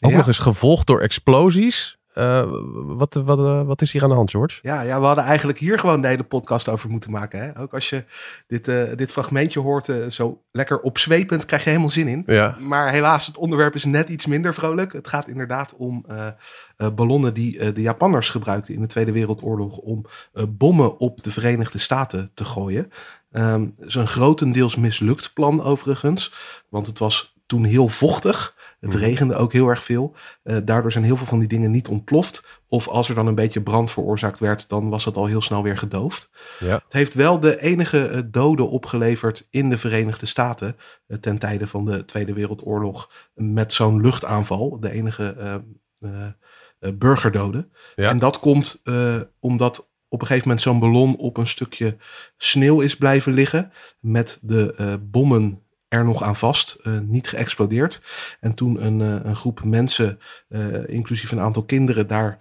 Ook 0.00 0.10
Ja. 0.10 0.16
nog 0.16 0.26
eens 0.26 0.38
gevolgd 0.38 0.86
door 0.86 1.00
explosies. 1.00 1.94
Eh, 2.14 2.44
wat, 2.72 3.14
wat, 3.14 3.38
eh, 3.38 3.62
wat 3.62 3.82
is 3.82 3.92
hier 3.92 4.02
aan 4.02 4.08
de 4.08 4.14
hand, 4.14 4.30
George? 4.30 4.58
Ja, 4.62 4.80
ja, 4.82 5.00
we 5.00 5.06
hadden 5.06 5.24
eigenlijk 5.24 5.58
hier 5.58 5.78
gewoon 5.78 6.00
de 6.00 6.08
hele 6.08 6.22
podcast 6.22 6.68
over 6.68 6.90
moeten 6.90 7.10
maken. 7.10 7.40
Hè? 7.40 7.60
Ook 7.60 7.74
als 7.74 7.88
je 7.90 8.04
dit, 8.46 8.68
eh, 8.68 8.82
dit 8.94 9.12
fragmentje 9.12 9.60
hoort, 9.60 9.92
zo 10.08 10.42
lekker 10.52 10.80
opzwepend, 10.80 11.44
krijg 11.44 11.62
je 11.62 11.68
helemaal 11.68 11.90
zin 11.90 12.08
in. 12.08 12.22
Ja. 12.26 12.56
Maar 12.60 12.90
helaas, 12.90 13.26
het 13.26 13.36
onderwerp 13.38 13.74
is 13.74 13.84
net 13.84 14.08
iets 14.08 14.26
minder 14.26 14.54
vrolijk. 14.54 14.92
Het 14.92 15.08
gaat 15.08 15.28
inderdaad 15.28 15.74
om 15.76 16.06
ballonnen 16.94 17.34
die 17.34 17.72
de 17.72 17.80
Japanners 17.82 18.28
gebruikten 18.28 18.74
in 18.74 18.80
de 18.80 18.86
Tweede 18.86 19.12
Wereldoorlog 19.12 19.76
om 19.76 20.04
bommen 20.48 20.98
op 20.98 21.22
de 21.22 21.30
Verenigde 21.30 21.78
Staten 21.78 22.30
te 22.34 22.44
gooien. 22.44 22.90
Ehm 23.36 23.60
het 23.78 23.86
is 23.88 23.94
een 23.94 24.06
grotendeels 24.08 24.76
mislukt 24.76 25.32
plan 25.32 25.62
overigens, 25.62 26.32
want 26.68 26.86
het 26.86 26.98
was 26.98 27.34
toen 27.46 27.64
heel 27.64 27.88
vochtig. 27.88 28.54
Het 28.80 28.90
Mhm. 28.90 28.98
regende 29.02 29.34
ook 29.34 29.52
heel 29.52 29.68
erg 29.68 29.82
veel. 29.82 30.14
Eh, 30.42 30.56
daardoor 30.64 30.92
zijn 30.92 31.04
heel 31.04 31.16
veel 31.16 31.26
van 31.26 31.38
die 31.38 31.48
dingen 31.48 31.70
niet 31.70 31.88
ontploft. 31.88 32.42
Of 32.68 32.88
als 32.88 33.08
er 33.08 33.14
dan 33.14 33.26
een 33.26 33.34
beetje 33.34 33.62
brand 33.62 33.90
veroorzaakt 33.90 34.38
werd, 34.38 34.68
dan 34.68 34.88
was 34.88 35.04
het 35.04 35.16
al 35.16 35.26
heel 35.26 35.40
snel 35.40 35.62
weer 35.62 35.78
gedoofd. 35.78 36.30
Ja. 36.58 36.74
Het 36.74 36.92
heeft 36.92 37.14
wel 37.14 37.40
de 37.40 37.60
enige 37.60 38.06
eh, 38.06 38.20
doden 38.26 38.68
opgeleverd 38.68 39.46
in 39.50 39.68
de 39.70 39.78
Verenigde 39.78 40.26
Staten 40.26 40.76
eh, 41.06 41.18
ten 41.18 41.38
tijde 41.38 41.66
van 41.66 41.84
de 41.84 42.04
Tweede 42.04 42.32
Wereldoorlog 42.32 43.10
met 43.34 43.72
zo'n 43.72 44.00
luchtaanval. 44.00 44.80
De 44.80 44.90
enige 44.90 45.34
eh, 45.38 45.54
eh, 46.00 46.26
eh, 46.78 46.90
burgerdoden. 46.94 47.72
Ja. 47.94 48.08
En 48.10 48.18
dat 48.18 48.38
komt 48.38 48.82
omdat 49.40 49.88
op 50.08 50.20
een 50.20 50.26
gegeven 50.26 50.48
moment 50.48 50.64
zo'n 50.64 50.78
ballon 50.78 51.16
op 51.16 51.36
een 51.36 51.46
stukje 51.46 51.96
sneeuw 52.36 52.80
is 52.80 52.96
blijven 52.96 53.32
liggen 53.32 53.72
met 54.00 54.38
de 54.42 54.74
eh, 54.74 54.94
bommen 55.00 55.60
er 55.88 56.04
nog 56.04 56.22
aan 56.22 56.36
vast, 56.36 56.72
eh, 56.72 56.98
niet 56.98 57.28
geëxplodeerd. 57.28 58.02
En 58.40 58.54
toen 58.54 58.84
een, 58.84 59.00
eh, 59.00 59.28
een 59.28 59.36
groep 59.36 59.64
mensen, 59.64 60.18
inclusief 60.86 61.30
een 61.30 61.40
aantal 61.40 61.64
kinderen, 61.64 62.06
daar 62.06 62.38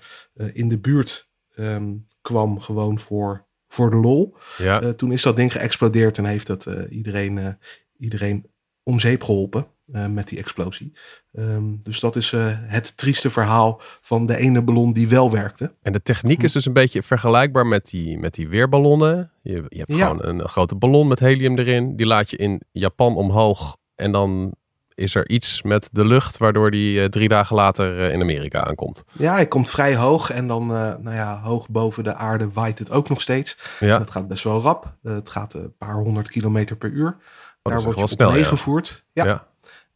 in 0.53 0.69
de 0.69 0.79
buurt 0.79 1.29
ehm, 1.55 1.93
kwam 2.21 2.59
gewoon 2.59 2.99
voor, 2.99 3.45
voor 3.67 3.89
de 3.89 3.95
lol. 3.95 4.37
Ja. 4.57 4.93
Toen 4.93 5.11
is 5.11 5.21
dat 5.21 5.35
ding 5.35 5.51
geëxplodeerd 5.51 6.17
en 6.17 6.25
heeft 6.25 6.47
dat 6.47 6.67
iedereen, 6.89 7.57
iedereen 7.97 8.51
om 8.83 8.99
zeep 8.99 9.23
geholpen 9.23 9.67
eh, 9.93 10.05
met 10.07 10.27
die 10.27 10.37
explosie. 10.37 10.93
Ehm, 11.33 11.63
dus 11.83 11.99
dat 11.99 12.15
is 12.15 12.33
eh, 12.33 12.45
het 12.49 12.97
trieste 12.97 13.29
verhaal 13.29 13.81
van 14.01 14.25
de 14.25 14.37
ene 14.37 14.61
ballon 14.61 14.93
die 14.93 15.07
wel 15.09 15.31
werkte. 15.31 15.73
En 15.81 15.93
de 15.93 16.01
techniek 16.01 16.43
is 16.43 16.51
dus 16.51 16.65
een 16.65 16.73
beetje 16.73 17.03
vergelijkbaar 17.03 17.67
met 17.67 17.89
die, 17.89 18.17
met 18.19 18.33
die 18.33 18.47
weerballonnen. 18.47 19.31
Je, 19.41 19.63
je 19.67 19.77
hebt 19.77 19.95
Ja. 19.95 20.07
gewoon 20.07 20.25
een, 20.25 20.47
grote 20.47 20.75
ballon 20.75 21.07
met 21.07 21.19
helium 21.19 21.57
erin. 21.57 21.95
Die 21.95 22.05
laat 22.05 22.29
je 22.29 22.37
in 22.37 22.61
Japan 22.71 23.15
omhoog. 23.15 23.77
En 23.95 24.11
dan 24.11 24.53
is 24.93 25.15
er 25.15 25.29
iets 25.29 25.61
met 25.61 25.89
de 25.91 26.05
lucht 26.05 26.37
waardoor 26.37 26.71
die 26.71 27.01
eh, 27.01 27.05
drie 27.07 27.27
dagen 27.27 27.55
later 27.55 27.97
in 28.11 28.21
Amerika 28.21 28.63
aankomt. 28.65 29.03
Ja, 29.11 29.33
hij 29.33 29.47
komt 29.47 29.69
vrij 29.69 29.95
hoog 29.95 30.29
en 30.29 30.47
dan, 30.47 30.67
nou 30.67 31.11
ja, 31.11 31.41
hoog 31.41 31.69
boven 31.69 32.03
de 32.03 32.15
aarde 32.15 32.49
waait 32.51 32.79
het 32.79 32.91
ook 32.91 33.09
nog 33.09 33.21
steeds. 33.21 33.57
Ja, 33.79 33.99
Het 33.99 34.11
gaat 34.11 34.27
best 34.27 34.43
wel 34.43 34.61
rap. 34.61 34.95
Het 35.03 35.29
gaat 35.29 35.53
een 35.53 35.73
paar 35.77 35.95
honderd 35.95 36.29
kilometer 36.29 36.75
per 36.75 36.89
uur. 36.89 37.17
dat 37.61 37.73
Daar 37.73 37.83
wordt 37.83 37.99
je 37.99 38.07
snel. 38.07 38.27
op 38.27 38.33
Ja. 38.33 38.39
meegevoerd. 38.39 39.05
Ja. 39.13 39.25
Ja. 39.25 39.47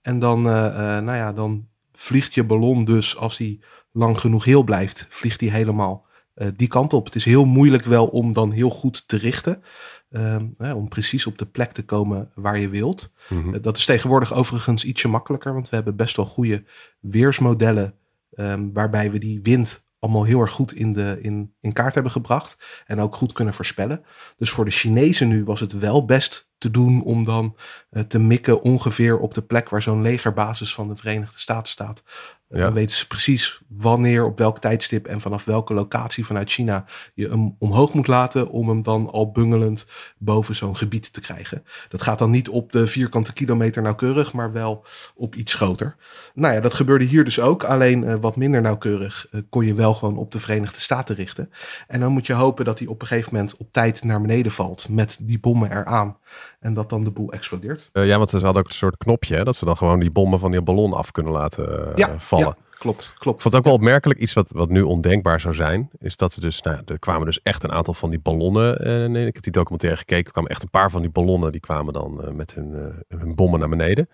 En 0.01 0.19
dan, 0.19 0.47
eh, 0.47 0.65
eh, 0.67 1.03
nou 1.03 1.17
ja, 1.17 1.33
dan 1.33 1.67
vliegt 1.91 2.33
je 2.33 2.43
ballon 2.43 2.85
dus, 2.85 3.17
als 3.17 3.37
die 3.37 3.63
lang 3.91 4.19
genoeg 4.19 4.43
heel 4.43 4.63
blijft, 4.63 5.07
vliegt 5.09 5.39
die 5.39 5.51
helemaal 5.51 6.07
uh, 6.35 6.47
die 6.55 6.67
kant 6.67 6.93
op. 6.93 7.05
Het 7.05 7.15
is 7.15 7.25
heel 7.25 7.45
moeilijk 7.45 7.85
wel 7.85 8.07
om 8.07 8.33
dan 8.33 8.51
heel 8.51 8.69
goed 8.69 9.07
te 9.07 9.17
richten. 9.17 9.63
Um, 10.11 10.53
hè, 10.57 10.73
om 10.73 10.87
precies 10.87 11.25
op 11.25 11.37
de 11.37 11.45
plek 11.45 11.71
te 11.71 11.85
komen 11.85 12.31
waar 12.35 12.59
je 12.59 12.69
wilt. 12.69 13.11
Mhm. 13.29 13.61
Dat 13.61 13.77
is 13.77 13.85
tegenwoordig 13.85 14.33
overigens 14.33 14.85
ietsje 14.85 15.07
makkelijker, 15.07 15.53
want 15.53 15.69
we 15.69 15.75
hebben 15.75 15.95
best 15.95 16.15
wel 16.15 16.25
goede 16.25 16.63
weersmodellen. 16.99 17.93
Um, 18.31 18.73
waarbij 18.73 19.11
we 19.11 19.17
die 19.17 19.39
wind 19.41 19.83
allemaal 19.99 20.23
heel 20.23 20.39
erg 20.39 20.51
goed 20.51 20.73
in, 20.73 20.93
de, 20.93 21.17
in, 21.21 21.53
in 21.59 21.73
kaart 21.73 21.93
hebben 21.93 22.11
gebracht. 22.11 22.83
En 22.85 22.99
ook 22.99 23.15
goed 23.15 23.33
kunnen 23.33 23.53
voorspellen. 23.53 24.05
Dus 24.37 24.49
voor 24.49 24.65
de 24.65 24.71
Chinezen 24.71 25.27
nu 25.27 25.43
was 25.43 25.59
het 25.59 25.71
wel 25.71 26.05
best 26.05 26.49
te 26.57 26.71
doen 26.71 27.03
om 27.03 27.23
dan 27.23 27.55
uh, 27.91 28.03
te 28.03 28.19
mikken 28.19 28.61
ongeveer 28.61 29.19
op 29.19 29.33
de 29.33 29.41
plek 29.41 29.69
waar 29.69 29.81
zo'n 29.81 30.01
legerbasis 30.01 30.73
van 30.73 30.87
de 30.87 30.95
Verenigde 30.95 31.39
Staten 31.39 31.71
staat. 31.71 32.03
Ja. 32.51 32.63
Dan 32.63 32.73
weten 32.73 32.95
ze 32.95 33.07
precies 33.07 33.61
wanneer, 33.67 34.25
op 34.25 34.37
welk 34.37 34.59
tijdstip 34.59 35.07
en 35.07 35.21
vanaf 35.21 35.45
welke 35.45 35.73
locatie 35.73 36.25
vanuit 36.25 36.51
China 36.51 36.85
je 37.13 37.29
hem 37.29 37.55
omhoog 37.59 37.93
moet 37.93 38.07
laten 38.07 38.49
om 38.49 38.69
hem 38.69 38.83
dan 38.83 39.09
al 39.11 39.31
bungelend 39.31 39.85
boven 40.17 40.55
zo'n 40.55 40.75
gebied 40.75 41.13
te 41.13 41.21
krijgen. 41.21 41.63
Dat 41.87 42.01
gaat 42.01 42.19
dan 42.19 42.31
niet 42.31 42.49
op 42.49 42.71
de 42.71 42.87
vierkante 42.87 43.33
kilometer 43.33 43.81
nauwkeurig, 43.81 44.33
maar 44.33 44.51
wel 44.51 44.85
op 45.15 45.35
iets 45.35 45.53
groter. 45.53 45.95
Nou 46.33 46.53
ja, 46.53 46.59
dat 46.59 46.73
gebeurde 46.73 47.05
hier 47.05 47.23
dus 47.23 47.39
ook, 47.39 47.63
alleen 47.63 48.03
uh, 48.03 48.15
wat 48.21 48.35
minder 48.35 48.61
nauwkeurig 48.61 49.27
uh, 49.31 49.41
kon 49.49 49.65
je 49.65 49.73
wel 49.73 49.93
gewoon 49.93 50.17
op 50.17 50.31
de 50.31 50.39
Verenigde 50.39 50.79
Staten 50.79 51.15
richten. 51.15 51.51
En 51.87 51.99
dan 51.99 52.11
moet 52.11 52.27
je 52.27 52.33
hopen 52.33 52.65
dat 52.65 52.79
hij 52.79 52.87
op 52.87 53.01
een 53.01 53.07
gegeven 53.07 53.33
moment 53.33 53.57
op 53.57 53.71
tijd 53.71 54.03
naar 54.03 54.21
beneden 54.21 54.51
valt 54.51 54.89
met 54.89 55.17
die 55.21 55.39
bommen 55.39 55.71
eraan. 55.71 56.17
En 56.59 56.73
dat 56.73 56.89
dan 56.89 57.03
de 57.03 57.11
boel 57.11 57.31
explodeert. 57.31 57.89
Uh, 57.93 58.07
ja, 58.07 58.17
want 58.17 58.29
ze 58.29 58.37
hadden 58.37 58.61
ook 58.61 58.67
een 58.67 58.75
soort 58.75 58.97
knopje, 58.97 59.35
hè, 59.35 59.43
dat 59.43 59.55
ze 59.55 59.65
dan 59.65 59.77
gewoon 59.77 59.99
die 59.99 60.11
bommen 60.11 60.39
van 60.39 60.51
die 60.51 60.61
ballon 60.61 60.93
af 60.93 61.11
kunnen 61.11 61.31
laten 61.31 61.91
ja, 61.95 62.19
vallen. 62.19 62.38
Ja, 62.39 62.55
klopt, 62.69 63.13
klopt. 63.17 63.35
Ik 63.35 63.41
vond 63.41 63.43
het 63.43 63.55
ook 63.55 63.63
wel 63.63 63.73
opmerkelijk, 63.73 64.19
iets 64.19 64.33
wat, 64.33 64.51
wat 64.51 64.69
nu 64.69 64.81
ondenkbaar 64.81 65.39
zou 65.39 65.55
zijn, 65.55 65.89
is 65.97 66.17
dat 66.17 66.35
er 66.35 66.41
dus, 66.41 66.61
nou, 66.61 66.81
er 66.85 66.99
kwamen 66.99 67.25
dus 67.25 67.41
echt 67.41 67.63
een 67.63 67.71
aantal 67.71 67.93
van 67.93 68.09
die 68.09 68.19
ballonnen. 68.19 68.77
En 68.77 69.15
ik 69.15 69.33
heb 69.33 69.43
die 69.43 69.51
documentaire 69.51 69.99
gekeken, 69.99 70.25
er 70.25 70.31
kwamen 70.31 70.51
echt 70.51 70.63
een 70.63 70.69
paar 70.69 70.91
van 70.91 71.01
die 71.01 71.09
ballonnen, 71.09 71.51
die 71.51 71.61
kwamen 71.61 71.93
dan 71.93 72.21
uh, 72.23 72.31
met 72.31 72.53
hun, 72.53 72.93
hun 73.07 73.35
bommen 73.35 73.59
naar 73.59 73.69
beneden. 73.69 74.09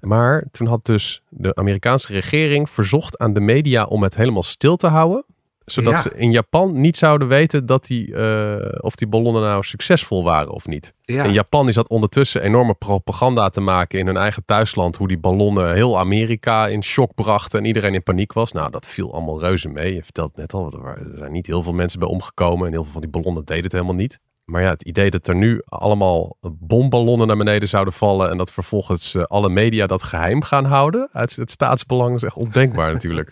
Maar 0.00 0.44
toen 0.50 0.66
had 0.66 0.84
dus 0.84 1.22
de 1.28 1.54
Amerikaanse 1.54 2.12
regering 2.12 2.70
verzocht 2.70 3.18
aan 3.18 3.32
de 3.32 3.40
media 3.40 3.84
om 3.84 4.02
het 4.02 4.14
helemaal 4.14 4.42
stil 4.42 4.76
te 4.76 4.86
houden 4.86 5.24
zodat 5.64 5.92
Ja. 5.92 6.00
ze 6.00 6.10
in 6.14 6.30
Japan 6.30 6.80
niet 6.80 6.96
zouden 6.96 7.28
weten 7.28 7.66
dat 7.66 7.86
die, 7.86 8.08
uh, 8.08 8.54
of 8.80 8.94
die 8.94 9.06
ballonnen 9.08 9.42
nou 9.42 9.62
succesvol 9.62 10.24
waren 10.24 10.52
of 10.52 10.66
niet. 10.66 10.94
Ja. 11.02 11.24
In 11.24 11.32
Japan 11.32 11.68
is 11.68 11.74
dat 11.74 11.88
ondertussen 11.88 12.42
enorme 12.42 12.74
propaganda 12.74 13.48
te 13.48 13.60
maken 13.60 13.98
in 13.98 14.06
hun 14.06 14.16
eigen 14.16 14.44
thuisland. 14.44 14.96
Hoe 14.96 15.08
die 15.08 15.18
ballonnen 15.18 15.74
heel 15.74 15.98
Amerika 15.98 16.66
in 16.66 16.84
shock 16.84 17.14
brachten 17.14 17.58
en 17.58 17.64
iedereen 17.64 17.94
in 17.94 18.02
paniek 18.02 18.32
was. 18.32 18.52
Nou, 18.52 18.70
dat 18.70 18.86
viel 18.86 19.12
allemaal 19.12 19.40
reuze 19.40 19.68
mee. 19.68 19.94
Je 19.94 20.02
vertelt 20.02 20.28
het 20.28 20.36
net 20.36 20.52
al, 20.52 20.72
er, 20.72 20.86
er 21.12 21.18
zijn 21.18 21.32
niet 21.32 21.46
heel 21.46 21.62
veel 21.62 21.72
mensen 21.72 21.98
bij 21.98 22.08
omgekomen. 22.08 22.66
En 22.66 22.72
heel 22.72 22.82
veel 22.82 22.92
van 22.92 23.00
die 23.00 23.10
ballonnen 23.10 23.44
deden 23.44 23.62
het 23.64 23.72
helemaal 23.72 23.94
niet. 23.94 24.18
Maar 24.44 24.62
ja, 24.62 24.70
het 24.70 24.82
idee 24.82 25.10
dat 25.10 25.26
er 25.26 25.34
nu 25.34 25.62
allemaal 25.64 26.36
bomballonnen 26.58 27.26
naar 27.26 27.36
beneden 27.36 27.68
zouden 27.68 27.92
vallen. 27.92 28.30
En 28.30 28.38
dat 28.38 28.52
vervolgens 28.52 29.14
uh, 29.14 29.22
alle 29.22 29.48
media 29.48 29.86
dat 29.86 30.02
geheim 30.02 30.42
gaan 30.42 30.64
houden. 30.64 31.08
Uit 31.12 31.36
het 31.36 31.50
staatsbelang 31.50 32.14
is 32.14 32.22
echt 32.22 32.36
ondenkbaar 32.36 32.92
natuurlijk. 33.02 33.30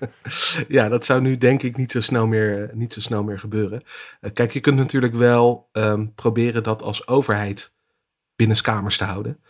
Ja, 0.69 0.88
dat 0.88 1.04
zou 1.04 1.21
nu 1.21 1.38
denk 1.38 1.62
ik 1.62 1.76
niet 1.76 1.92
zo 1.92 2.00
snel 2.00 2.26
meer, 2.26 2.71
niet 2.75 2.92
zo 2.92 3.00
snel 3.00 3.23
meer 3.23 3.38
gebeuren. 3.38 3.83
Uh, 4.21 4.31
kijk, 4.33 4.50
je 4.50 4.61
kunt 4.61 4.76
natuurlijk 4.76 5.14
wel 5.14 5.69
um, 5.73 6.14
proberen 6.14 6.62
dat 6.62 6.83
als 6.83 7.09
overheid 7.09 7.73
binnenskamers 8.37 8.97
te 8.97 9.04
houden. 9.04 9.40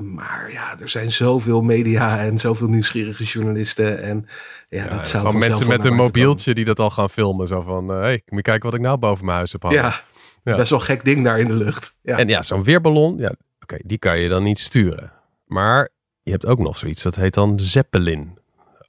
Maar 0.00 0.52
ja, 0.52 0.80
er 0.80 0.88
zijn 0.88 1.12
zoveel 1.12 1.62
media 1.62 2.18
en 2.18 2.38
zoveel 2.38 2.68
nieuwsgierige 2.68 3.24
journalisten. 3.24 4.02
En 4.02 4.26
ja, 4.68 4.82
ja 4.82 4.88
dat 4.88 5.08
zou 5.08 5.24
gewoon 5.24 5.40
mensen 5.40 5.68
met 5.68 5.84
een 5.84 5.94
mobieltje 5.94 6.54
die 6.54 6.64
dat 6.64 6.78
al 6.78 6.90
gaan 6.90 7.10
filmen. 7.10 7.48
Zo 7.48 7.60
van, 7.60 7.88
hé, 7.88 7.96
hey, 7.96 8.22
moet 8.26 8.36
je 8.36 8.42
kijken 8.42 8.70
wat 8.70 8.74
ik 8.78 8.84
nou 8.84 8.98
boven 8.98 9.24
mijn 9.24 9.36
huis 9.36 9.52
heb 9.52 9.62
hangen. 9.62 9.78
Ja, 9.78 10.02
ja. 10.44 10.56
best 10.56 10.70
wel 10.70 10.78
een 10.78 10.84
gek 10.84 11.04
ding 11.04 11.24
daar 11.24 11.38
in 11.38 11.48
de 11.48 11.54
lucht. 11.54 11.96
Ja. 12.02 12.18
En 12.18 12.28
ja, 12.28 12.42
zo'n 12.42 12.62
weerballon, 12.62 13.16
ja, 13.18 13.28
oké, 13.28 13.36
okay, 13.60 13.80
die 13.84 13.98
kan 13.98 14.18
je 14.18 14.28
dan 14.28 14.42
niet 14.42 14.58
sturen. 14.58 15.12
Maar 15.46 15.88
je 16.22 16.30
hebt 16.30 16.46
ook 16.46 16.58
nog 16.58 16.78
zoiets, 16.78 17.02
dat 17.02 17.14
heet 17.14 17.34
dan 17.34 17.60
Zeppelin. 17.60 18.38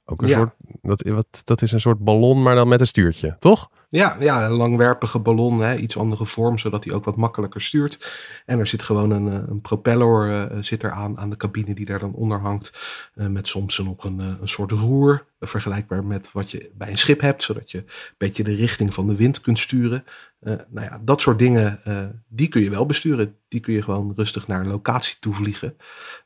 Ook 0.04 0.22
een 0.22 0.28
Ja. 0.28 0.36
soort, 0.36 0.50
dat, 0.86 1.02
wat, 1.02 1.40
dat 1.44 1.62
is 1.62 1.72
een 1.72 1.80
soort 1.80 1.98
ballon, 1.98 2.42
maar 2.42 2.54
dan 2.54 2.68
met 2.68 2.80
een 2.80 2.86
stuurtje, 2.86 3.36
toch? 3.38 3.70
Ja, 3.88 4.16
ja, 4.20 4.44
een 4.44 4.52
langwerpige 4.52 5.18
ballon, 5.18 5.60
hè, 5.60 5.76
iets 5.76 5.96
andere 5.96 6.26
vorm, 6.26 6.58
zodat 6.58 6.84
hij 6.84 6.94
ook 6.94 7.04
wat 7.04 7.16
makkelijker 7.16 7.60
stuurt. 7.60 8.22
En 8.46 8.58
er 8.58 8.66
zit 8.66 8.82
gewoon 8.82 9.10
een, 9.10 9.28
eh, 9.28 9.48
een 9.48 9.60
propeller 9.60 10.28
uh, 10.52 10.62
zit 10.62 10.82
er 10.82 10.90
aan, 10.90 11.30
de 11.30 11.36
cabine 11.36 11.74
die 11.74 11.86
daar 11.86 11.98
dan 11.98 12.14
onder 12.14 12.40
hangt. 12.40 12.72
Uh, 13.14 13.26
met 13.26 13.48
soms 13.48 13.78
nog 13.78 14.04
een, 14.04 14.18
een 14.18 14.48
soort 14.48 14.72
roer, 14.72 15.26
vergelijkbaar 15.40 16.04
met 16.04 16.32
wat 16.32 16.50
je 16.50 16.70
bij 16.74 16.90
een 16.90 16.98
schip 16.98 17.20
hebt. 17.20 17.42
Zodat 17.42 17.70
je 17.70 17.78
een 17.78 18.14
beetje 18.18 18.44
de 18.44 18.54
richting 18.54 18.94
van 18.94 19.06
de 19.06 19.16
wind 19.16 19.40
kunt 19.40 19.58
sturen. 19.58 20.04
Nou 20.40 20.66
ja, 20.86 21.00
dat 21.04 21.20
soort 21.20 21.38
dingen, 21.38 21.80
die 22.28 22.48
kun 22.48 22.62
je 22.62 22.70
wel 22.70 22.86
besturen. 22.86 23.36
Die 23.48 23.60
kun 23.60 23.74
je 23.74 23.82
gewoon 23.82 24.12
rustig 24.16 24.46
naar 24.46 24.60
een 24.60 24.68
locatie 24.68 25.16
toe 25.20 25.34
vliegen. 25.34 25.76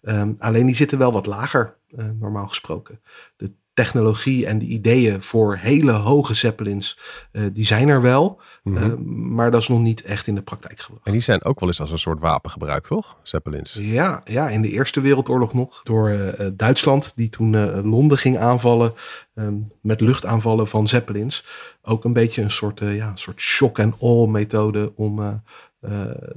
Um, 0.02 0.36
alleen 0.38 0.66
die 0.66 0.74
zitten 0.74 0.98
wel 0.98 1.12
wat 1.12 1.26
lager, 1.26 1.76
normaal 2.18 2.48
gesproken. 2.48 3.00
De 3.36 3.52
technologie 3.74 4.46
en 4.46 4.58
de 4.58 4.64
ideeën 4.64 5.22
voor 5.22 5.56
hele 5.56 5.92
hoge 5.92 6.34
zeppelins, 6.34 6.98
uh, 7.32 7.42
die 7.52 7.66
zijn 7.66 7.88
er 7.88 8.02
wel. 8.02 8.40
Mhm. 8.62 8.76
Uh, 8.76 8.94
maar 9.06 9.50
dat 9.50 9.60
is 9.60 9.68
nog 9.68 9.80
niet 9.80 10.02
echt 10.02 10.26
in 10.26 10.34
de 10.34 10.42
praktijk 10.42 10.80
gebracht. 10.80 11.06
En 11.06 11.12
die 11.12 11.20
zijn 11.20 11.44
ook 11.44 11.60
wel 11.60 11.68
eens 11.68 11.80
als 11.80 11.90
een 11.90 11.98
soort 11.98 12.20
wapen 12.20 12.50
gebruikt, 12.50 12.86
toch? 12.86 13.16
Zeppelins. 13.22 13.76
Ja, 13.80 14.20
ja 14.24 14.48
in 14.48 14.62
de 14.62 14.68
Eerste 14.68 15.00
Wereldoorlog 15.00 15.54
nog. 15.54 15.80
Door 15.82 16.10
uh, 16.10 16.48
Duitsland, 16.54 17.12
die 17.16 17.28
toen 17.28 17.80
Londen 17.88 18.18
ging 18.18 18.38
aanvallen 18.38 18.94
um, 19.34 19.66
met 19.82 20.00
luchtaanvallen 20.00 20.68
van 20.68 20.88
zeppelins. 20.88 21.44
Ook 21.82 22.04
een 22.04 22.12
beetje 22.12 22.42
een 22.42 22.50
soort, 22.50 22.80
ja, 22.80 23.08
een 23.08 23.18
soort 23.18 23.40
shock 23.40 23.78
and 23.80 23.94
awe 24.02 24.28
methode 24.28 24.92
om 24.96 25.42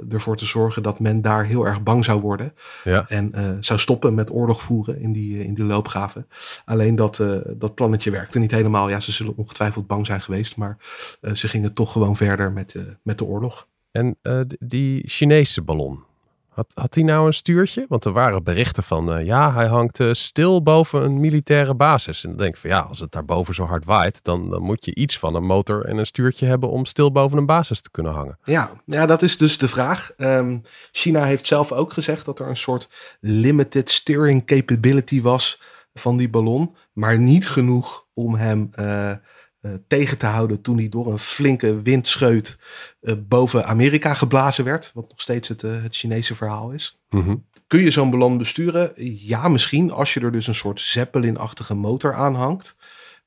ervoor 0.09 0.37
te 0.37 0.45
zorgen 0.45 0.83
dat 0.83 0.99
men 0.99 1.21
daar 1.21 1.45
heel 1.45 1.65
erg 1.65 1.83
bang 1.83 2.05
zou 2.05 2.21
worden. 2.21 2.53
Ja. 2.83 3.07
En 3.07 3.31
uh, 3.35 3.49
zou 3.59 3.79
stoppen 3.79 4.13
met 4.13 4.31
oorlog 4.31 4.61
voeren 4.61 4.99
in 4.99 5.13
die, 5.13 5.37
uh, 5.37 5.43
in 5.43 5.53
die 5.53 5.65
loopgraven. 5.65 6.27
Alleen 6.65 6.95
dat, 6.95 7.23
dat 7.57 7.75
plannetje 7.75 8.11
werkte 8.11 8.39
niet 8.39 8.51
helemaal. 8.51 8.89
Ja, 8.89 8.99
ze 8.99 9.11
zullen 9.11 9.37
ongetwijfeld 9.37 9.87
bang 9.87 10.05
zijn 10.05 10.21
geweest. 10.21 10.57
Maar 10.57 10.77
ze 11.33 11.47
gingen 11.47 11.73
toch 11.73 11.91
gewoon 11.91 12.15
verder 12.15 12.51
met, 12.51 12.95
met 13.03 13.17
de 13.17 13.25
oorlog. 13.25 13.67
En 13.91 14.17
die 14.59 15.09
Chinese 15.09 15.61
ballon. 15.61 16.03
Had, 16.53 16.93
hij 16.93 17.03
nou 17.03 17.25
een 17.25 17.33
stuurtje? 17.33 17.85
Want 17.87 18.05
er 18.05 18.11
waren 18.11 18.43
berichten 18.43 18.83
van, 18.83 19.17
uh, 19.17 19.25
ja, 19.25 19.53
hij 19.53 19.67
hangt 19.67 19.99
uh, 19.99 20.13
stil 20.13 20.61
boven 20.61 21.03
een 21.03 21.19
militaire 21.19 21.75
basis. 21.75 22.23
En 22.23 22.29
dan 22.29 22.37
denk 22.37 22.53
ik 22.53 22.61
van, 22.61 22.69
ja, 22.69 22.79
als 22.79 22.99
het 22.99 23.11
daarboven 23.11 23.53
zo 23.53 23.65
hard 23.65 23.85
waait, 23.85 24.23
dan, 24.23 24.49
dan, 24.49 24.61
moet 24.61 24.85
je 24.85 24.95
iets 24.95 25.19
van 25.19 25.35
een 25.35 25.43
motor 25.43 25.85
en 25.85 25.97
een 25.97 26.05
stuurtje 26.05 26.45
hebben 26.45 26.69
om 26.69 26.85
stil 26.85 27.11
boven 27.11 27.37
een 27.37 27.45
basis 27.45 27.81
te 27.81 27.91
kunnen 27.91 28.13
hangen. 28.13 28.37
Ja, 28.43 28.71
ja 28.85 29.05
dat 29.05 29.21
is 29.21 29.37
dus 29.37 29.57
de 29.57 29.67
vraag. 29.67 30.11
Um, 30.17 30.61
China 30.91 31.23
heeft 31.23 31.45
zelf 31.45 31.71
ook 31.71 31.93
gezegd 31.93 32.25
dat 32.25 32.39
er 32.39 32.47
een 32.47 32.57
soort 32.57 32.89
limited 33.19 33.89
steering 33.89 34.45
capability 34.45 35.21
was 35.21 35.61
van 35.93 36.17
die 36.17 36.29
ballon, 36.29 36.75
maar 36.93 37.19
niet 37.19 37.47
genoeg 37.47 38.05
om 38.13 38.35
hem 38.35 38.69
uh, 38.79 39.11
tegen 39.87 40.17
te 40.17 40.25
houden 40.25 40.61
toen 40.61 40.77
hij 40.77 40.89
door 40.89 41.11
een 41.11 41.19
flinke 41.19 41.81
windscheut 41.81 42.57
uh, 43.01 43.13
boven 43.27 43.65
Amerika 43.65 44.13
geblazen 44.13 44.63
werd. 44.63 44.91
Wat 44.93 45.09
nog 45.09 45.21
steeds 45.21 45.47
het, 45.47 45.63
uh, 45.63 45.71
het 45.81 45.95
Chinese 45.95 46.35
verhaal 46.35 46.71
is. 46.71 46.99
Mm 47.09 47.23
-hmm. 47.23 47.45
Kun 47.67 47.83
je 47.83 47.91
zo'n 47.91 48.09
ballon 48.09 48.37
besturen? 48.37 48.91
Ja, 49.25 49.47
misschien 49.47 49.91
als 49.91 50.13
je 50.13 50.19
er 50.19 50.31
dus 50.31 50.47
een 50.47 50.55
soort 50.55 50.79
Zeppelin-achtige 50.79 51.73
motor 51.73 52.13
aan 52.13 52.35
hangt. 52.35 52.75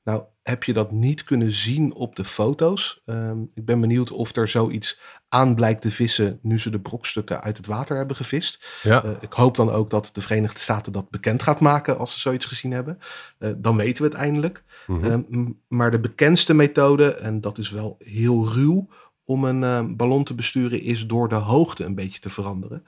Nou, 0.07 0.23
heb 0.43 0.63
je 0.63 0.73
dat 0.73 0.91
niet 0.91 1.23
kunnen 1.23 1.51
zien 1.51 1.93
op 1.93 2.15
de 2.15 2.25
foto's? 2.25 3.01
Um, 3.05 3.49
ik 3.53 3.65
ben 3.65 3.81
benieuwd 3.81 4.11
of 4.11 4.35
er 4.35 4.47
zoiets 4.47 4.99
aan 5.29 5.55
blijkt 5.55 5.81
te 5.81 5.91
vissen 5.91 6.39
nu 6.41 6.59
ze 6.59 6.69
de 6.69 6.79
brokstukken 6.79 7.41
uit 7.41 7.57
het 7.57 7.65
water 7.65 7.97
hebben 7.97 8.15
gevist. 8.15 8.79
Ja. 8.83 9.03
Uh, 9.03 9.11
ik 9.19 9.33
hoop 9.33 9.55
dan 9.55 9.71
ook 9.71 9.89
dat 9.89 10.09
de 10.13 10.21
Verenigde 10.21 10.59
Staten 10.59 10.93
dat 10.93 11.09
bekend 11.09 11.43
gaat 11.43 11.59
maken 11.59 11.97
als 11.97 12.13
ze 12.13 12.19
zoiets 12.19 12.45
gezien 12.45 12.71
hebben. 12.71 12.97
Uh, 13.39 13.51
dan 13.57 13.77
weten 13.77 14.03
we 14.03 14.09
het 14.09 14.17
eindelijk. 14.17 14.63
Mhm. 14.87 14.97
Mm 14.97 15.03
-hmm. 15.03 15.25
um, 15.31 15.61
maar 15.67 15.91
de 15.91 15.99
bekendste 15.99 16.53
methode, 16.53 17.13
en 17.13 17.41
dat 17.41 17.57
is 17.57 17.69
wel 17.69 17.95
heel 17.99 18.47
ruw 18.47 18.87
om 19.25 19.43
een 19.43 19.61
uh, 19.61 19.95
ballon 19.95 20.23
te 20.23 20.35
besturen, 20.35 20.81
is 20.81 21.07
door 21.07 21.29
de 21.29 21.35
hoogte 21.35 21.83
een 21.83 21.95
beetje 21.95 22.19
te 22.19 22.29
veranderen. 22.29 22.85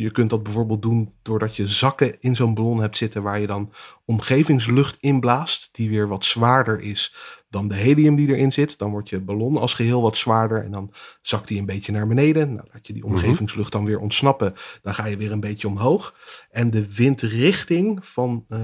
Je 0.00 0.10
kunt 0.10 0.30
dat 0.30 0.42
bijvoorbeeld 0.42 0.82
doen 0.82 1.14
doordat 1.22 1.56
je 1.56 1.68
zakken 1.68 2.20
in 2.20 2.36
zo'n 2.36 2.54
ballon 2.54 2.80
hebt 2.80 2.96
zitten 2.96 3.22
waar 3.22 3.40
je 3.40 3.46
dan 3.46 3.72
omgevingslucht 4.04 4.96
inblaast, 5.00 5.68
die 5.72 5.88
weer 5.88 6.08
wat 6.08 6.24
zwaarder 6.24 6.80
is 6.80 7.14
dan 7.50 7.68
de 7.68 7.74
helium 7.74 8.16
die 8.16 8.28
erin 8.28 8.52
zit. 8.52 8.78
Dan 8.78 8.90
wordt 8.90 9.08
je 9.08 9.20
ballon 9.20 9.56
als 9.56 9.74
geheel 9.74 10.02
wat 10.02 10.16
zwaarder 10.16 10.64
en 10.64 10.70
dan 10.70 10.92
zakt 11.22 11.48
die 11.48 11.58
een 11.58 11.66
beetje 11.66 11.92
naar 11.92 12.06
beneden. 12.06 12.54
Nou, 12.54 12.68
laat 12.72 12.86
je 12.86 12.92
die 12.92 13.04
omgevingslucht 13.04 13.72
dan 13.72 13.84
weer 13.84 13.98
ontsnappen, 13.98 14.54
dan 14.82 14.94
ga 14.94 15.06
je 15.06 15.16
weer 15.16 15.32
een 15.32 15.40
beetje 15.40 15.68
omhoog. 15.68 16.14
En 16.50 16.70
de 16.70 16.94
windrichting 16.94 18.06
van, 18.06 18.44
uh, 18.48 18.58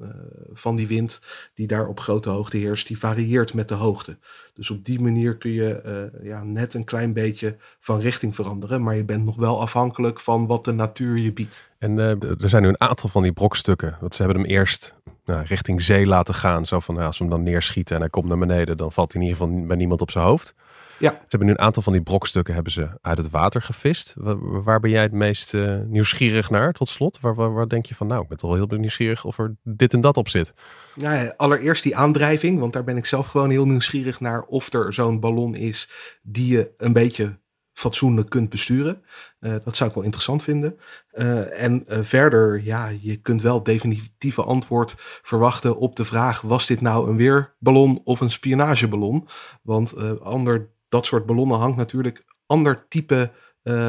uh, 0.00 0.08
van 0.52 0.76
die 0.76 0.86
wind 0.86 1.20
die 1.54 1.66
daar 1.66 1.86
op 1.86 2.00
grote 2.00 2.28
hoogte 2.28 2.56
heerst, 2.56 2.86
die 2.86 2.98
varieert 2.98 3.54
met 3.54 3.68
de 3.68 3.74
hoogte. 3.74 4.18
Dus 4.54 4.70
op 4.70 4.84
die 4.84 5.00
manier 5.00 5.36
kun 5.36 5.50
je 5.50 6.10
uh, 6.14 6.26
ja, 6.26 6.42
net 6.44 6.74
een 6.74 6.84
klein 6.84 7.12
beetje 7.12 7.56
van 7.80 8.00
richting 8.00 8.34
veranderen, 8.34 8.82
maar 8.82 8.96
je 8.96 9.04
bent 9.04 9.24
nog 9.24 9.36
wel 9.36 9.60
afhankelijk 9.60 10.20
van 10.20 10.46
wat 10.46 10.64
de 10.64 10.72
natuur 10.72 11.18
je 11.18 11.32
biedt. 11.32 11.70
En 11.78 11.96
uh, 11.96 12.10
er 12.22 12.48
zijn 12.48 12.62
nu 12.62 12.68
een 12.68 12.80
aantal 12.80 13.08
van 13.08 13.22
die 13.22 13.32
brokstukken. 13.32 13.96
Want 14.00 14.14
ze 14.14 14.22
hebben 14.22 14.40
hem 14.42 14.50
eerst 14.50 14.94
nou, 15.28 15.44
richting 15.44 15.82
zee 15.82 16.06
laten 16.06 16.34
gaan. 16.34 16.66
Zo 16.66 16.80
van, 16.80 16.94
nou, 16.94 17.06
als 17.06 17.18
we 17.18 17.24
hem 17.24 17.32
dan 17.32 17.42
neerschieten 17.42 17.94
en 17.94 18.00
hij 18.00 18.10
komt 18.10 18.28
naar 18.28 18.38
beneden, 18.38 18.76
dan 18.76 18.92
valt 18.92 19.12
hij 19.12 19.22
in 19.22 19.28
ieder 19.28 19.42
geval 19.42 19.66
bij 19.66 19.76
niemand 19.76 20.00
op 20.00 20.10
zijn 20.10 20.24
hoofd. 20.24 20.54
Ja. 20.98 21.10
Ze 21.10 21.24
hebben 21.28 21.48
nu 21.48 21.54
een 21.54 21.60
aantal 21.60 21.82
van 21.82 21.92
die 21.92 22.02
brokstukken 22.02 22.54
hebben 22.54 22.72
ze 22.72 22.88
uit 23.00 23.18
het 23.18 23.30
water 23.30 23.62
gevist. 23.62 24.14
Waar, 24.16 24.62
waar 24.62 24.80
ben 24.80 24.90
jij 24.90 25.02
het 25.02 25.12
meest 25.12 25.54
uh, 25.54 25.78
nieuwsgierig 25.86 26.50
naar, 26.50 26.72
tot 26.72 26.88
slot? 26.88 27.20
Waar, 27.20 27.34
waar, 27.34 27.52
waar, 27.52 27.68
denk 27.68 27.86
je 27.86 27.94
van, 27.94 28.06
nou, 28.06 28.22
ik 28.22 28.28
ben 28.28 28.38
toch 28.38 28.50
wel 28.50 28.68
heel 28.68 28.78
nieuwsgierig 28.78 29.24
of 29.24 29.38
er 29.38 29.56
dit 29.62 29.92
en 29.92 30.00
dat 30.00 30.16
op 30.16 30.28
zit? 30.28 30.52
Nou, 30.94 31.32
allereerst 31.36 31.82
die 31.82 31.96
aandrijving, 31.96 32.58
want 32.58 32.72
daar 32.72 32.84
ben 32.84 32.96
ik 32.96 33.06
zelf 33.06 33.26
gewoon 33.26 33.50
heel 33.50 33.66
nieuwsgierig 33.66 34.20
naar 34.20 34.42
of 34.42 34.72
er 34.72 34.92
zo'n 34.92 35.20
ballon 35.20 35.54
is 35.54 35.90
die 36.22 36.56
je 36.56 36.72
een 36.76 36.92
beetje 36.92 37.38
fatsoenlijk 37.78 38.30
kunt 38.30 38.48
besturen. 38.48 39.02
Uh, 39.40 39.54
dat 39.64 39.76
zou 39.76 39.88
ik 39.88 39.94
wel 39.94 40.04
interessant 40.04 40.42
vinden. 40.42 40.78
Uh, 41.12 41.62
en 41.62 41.84
uh, 41.88 41.98
verder, 42.02 42.64
ja, 42.64 42.88
je 43.00 43.16
kunt 43.16 43.42
wel 43.42 43.62
definitieve 43.62 44.42
antwoord 44.42 44.94
verwachten 45.22 45.76
op 45.76 45.96
de 45.96 46.04
vraag: 46.04 46.40
was 46.40 46.66
dit 46.66 46.80
nou 46.80 47.08
een 47.08 47.16
weerballon 47.16 48.00
of 48.04 48.20
een 48.20 48.30
spionageballon? 48.30 49.28
Want 49.62 50.18
onder 50.20 50.68
dat 50.88 51.06
soort 51.06 51.26
ballonnen 51.26 51.58
hangt 51.58 51.76
natuurlijk 51.76 52.24
ander 52.46 52.86
type 52.88 53.30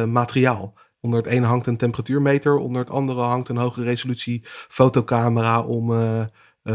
materiaal. 0.07 0.73
Onder 1.01 1.21
het 1.21 1.31
ene 1.31 1.45
hangt 1.45 1.67
een 1.67 1.77
temperatuurmeter, 1.77 2.57
onder 2.57 2.81
het 2.81 2.91
andere 2.91 3.21
hangt 3.21 3.49
een 3.49 3.57
hoge 3.57 3.83
resolutie 3.83 4.41
fotocamera 4.45 5.61
om 5.61 5.93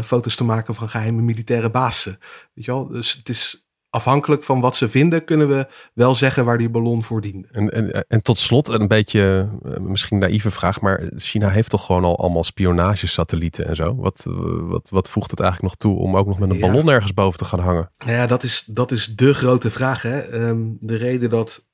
foto's 0.03 0.35
te 0.35 0.43
maken 0.43 0.75
van 0.75 0.89
geheime 0.89 1.21
militaire 1.21 1.69
basen. 1.69 2.17
Weet 2.53 2.65
je 2.65 2.71
wel? 2.71 2.87
Dus 2.87 3.13
het 3.13 3.29
is 3.29 3.64
afhankelijk 3.95 4.43
van 4.43 4.59
wat 4.59 4.75
ze 4.75 4.89
vinden, 4.89 5.25
kunnen 5.25 5.47
we 5.47 5.67
wel 5.93 6.15
zeggen 6.15 6.45
waar 6.45 6.57
die 6.57 6.69
ballon 6.69 7.03
voor 7.03 7.21
diende. 7.21 7.47
En, 7.51 7.71
en, 7.71 8.05
en 8.07 8.21
tot 8.21 8.37
slot, 8.37 8.67
een 8.67 8.87
beetje 8.87 9.49
uh, 9.65 9.77
misschien 9.77 10.17
naïeve 10.17 10.51
vraag, 10.51 10.81
maar 10.81 11.03
China 11.15 11.49
heeft 11.49 11.69
toch 11.69 11.85
gewoon 11.85 12.03
al 12.03 12.19
allemaal 12.19 12.43
spionagesatellieten 12.43 13.67
en 13.67 13.75
zo? 13.75 13.95
Wat, 13.95 14.23
wat, 14.61 14.89
wat 14.89 15.09
voegt 15.09 15.31
het 15.31 15.39
eigenlijk 15.39 15.71
nog 15.71 15.81
toe 15.81 16.03
om 16.03 16.17
ook 16.17 16.27
nog 16.27 16.39
met 16.39 16.49
een 16.49 16.59
ballon 16.59 16.89
ergens 16.89 17.13
boven 17.13 17.39
te 17.39 17.45
gaan 17.45 17.59
hangen? 17.59 17.89
Ja, 18.05 18.27
dat 18.27 18.43
is, 18.43 18.63
dat 18.67 18.91
is 18.91 19.15
de 19.15 19.33
grote 19.33 19.71
vraag. 19.71 20.01
Hè? 20.01 20.33
Um, 20.47 20.77
de 20.79 20.95
reden 20.95 21.29
dat 21.29 21.65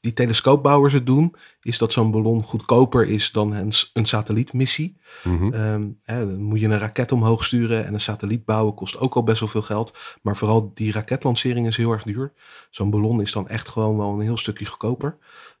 die 0.00 0.12
telescoopbouwers 0.12 0.92
het 0.92 1.06
doen, 1.06 1.34
is 1.62 1.78
dat 1.78 1.92
zo'n 1.92 2.10
ballon 2.10 2.42
goedkoper 2.42 3.08
is 3.08 3.32
dan 3.32 3.52
een, 3.52 3.72
een 3.92 4.06
satellietmissie. 4.06 4.96
Mm 5.22 5.38
-hmm. 5.38 5.54
um, 5.54 5.98
hè, 6.02 6.26
dan 6.26 6.42
moet 6.42 6.60
je 6.60 6.66
een 6.66 6.78
raket 6.78 7.12
omhoog 7.12 7.44
sturen 7.44 7.86
en 7.86 7.94
een 7.94 8.00
satelliet 8.00 8.44
bouwen 8.44 8.74
kost 8.74 8.98
ook 8.98 9.14
al 9.14 9.22
best 9.22 9.40
wel 9.40 9.48
veel 9.48 9.62
geld. 9.62 9.98
Maar 10.22 10.36
vooral 10.36 10.70
die 10.74 10.92
raketlancering 10.92 11.66
is 11.66 11.76
heel 11.76 11.92
erg 11.92 12.02
duur. 12.02 12.32
Zo'n 12.70 12.90
ballon 12.90 13.20
is 13.20 13.32
dan 13.32 13.48
echt 13.48 13.68
gewoon 13.68 13.96
wel 13.96 14.12
een 14.12 14.20
heel 14.20 14.36
stukje 14.36 14.66
goedkoper. 14.66 15.18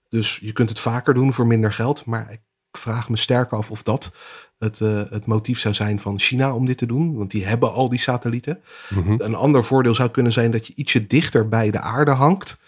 Dus 0.08 0.38
je 0.42 0.52
kunt 0.52 0.68
het 0.68 0.80
vaker 0.80 1.14
doen 1.14 1.32
voor 1.32 1.46
minder 1.46 1.72
geld. 1.72 2.04
Maar 2.04 2.30
ik 2.30 2.40
vraag 2.72 3.08
me 3.08 3.16
sterk 3.16 3.52
af 3.52 3.70
of 3.70 3.82
dat 3.82 4.12
het, 4.58 4.80
uh, 4.80 5.02
het 5.10 5.26
motief 5.26 5.60
zou 5.60 5.74
zijn 5.74 6.00
van 6.00 6.18
China 6.18 6.54
om 6.54 6.66
dit 6.66 6.78
te 6.78 6.86
doen. 6.86 7.16
Want 7.16 7.30
die 7.30 7.46
hebben 7.46 7.72
al 7.72 7.88
die 7.88 7.98
satellieten. 7.98 8.60
Mm 8.88 9.02
-hmm. 9.02 9.20
Een 9.20 9.34
ander 9.34 9.64
voordeel 9.64 9.94
zou 9.94 10.10
kunnen 10.10 10.32
zijn 10.32 10.50
dat 10.50 10.66
je 10.66 10.72
ietsje 10.76 11.06
dichter 11.06 11.48
bij 11.48 11.70
de 11.70 11.80
aarde 11.80 12.10
hangt. 12.10 12.60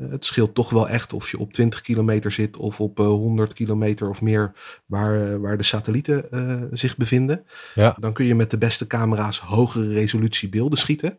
Het 0.00 0.24
scheelt 0.24 0.54
toch 0.54 0.70
wel 0.70 0.88
echt 0.88 1.12
of 1.12 1.30
je 1.30 1.38
op 1.38 1.52
20 1.52 1.80
kilometer 1.80 2.32
zit 2.32 2.56
of 2.56 2.80
op 2.80 2.98
100 2.98 3.52
kilometer 3.52 4.08
of 4.08 4.22
meer 4.22 4.52
waar, 4.86 5.40
waar 5.40 5.56
de 5.56 5.62
satellieten 5.62 6.24
uh, 6.30 6.62
zich 6.72 6.96
bevinden. 6.96 7.44
Ja. 7.74 7.96
Dan 7.98 8.12
kun 8.12 8.24
je 8.24 8.34
met 8.34 8.50
de 8.50 8.58
beste 8.58 8.86
camera's 8.86 9.38
hogere 9.38 9.92
resolutie 9.92 10.48
beelden 10.48 10.78
schieten. 10.78 11.18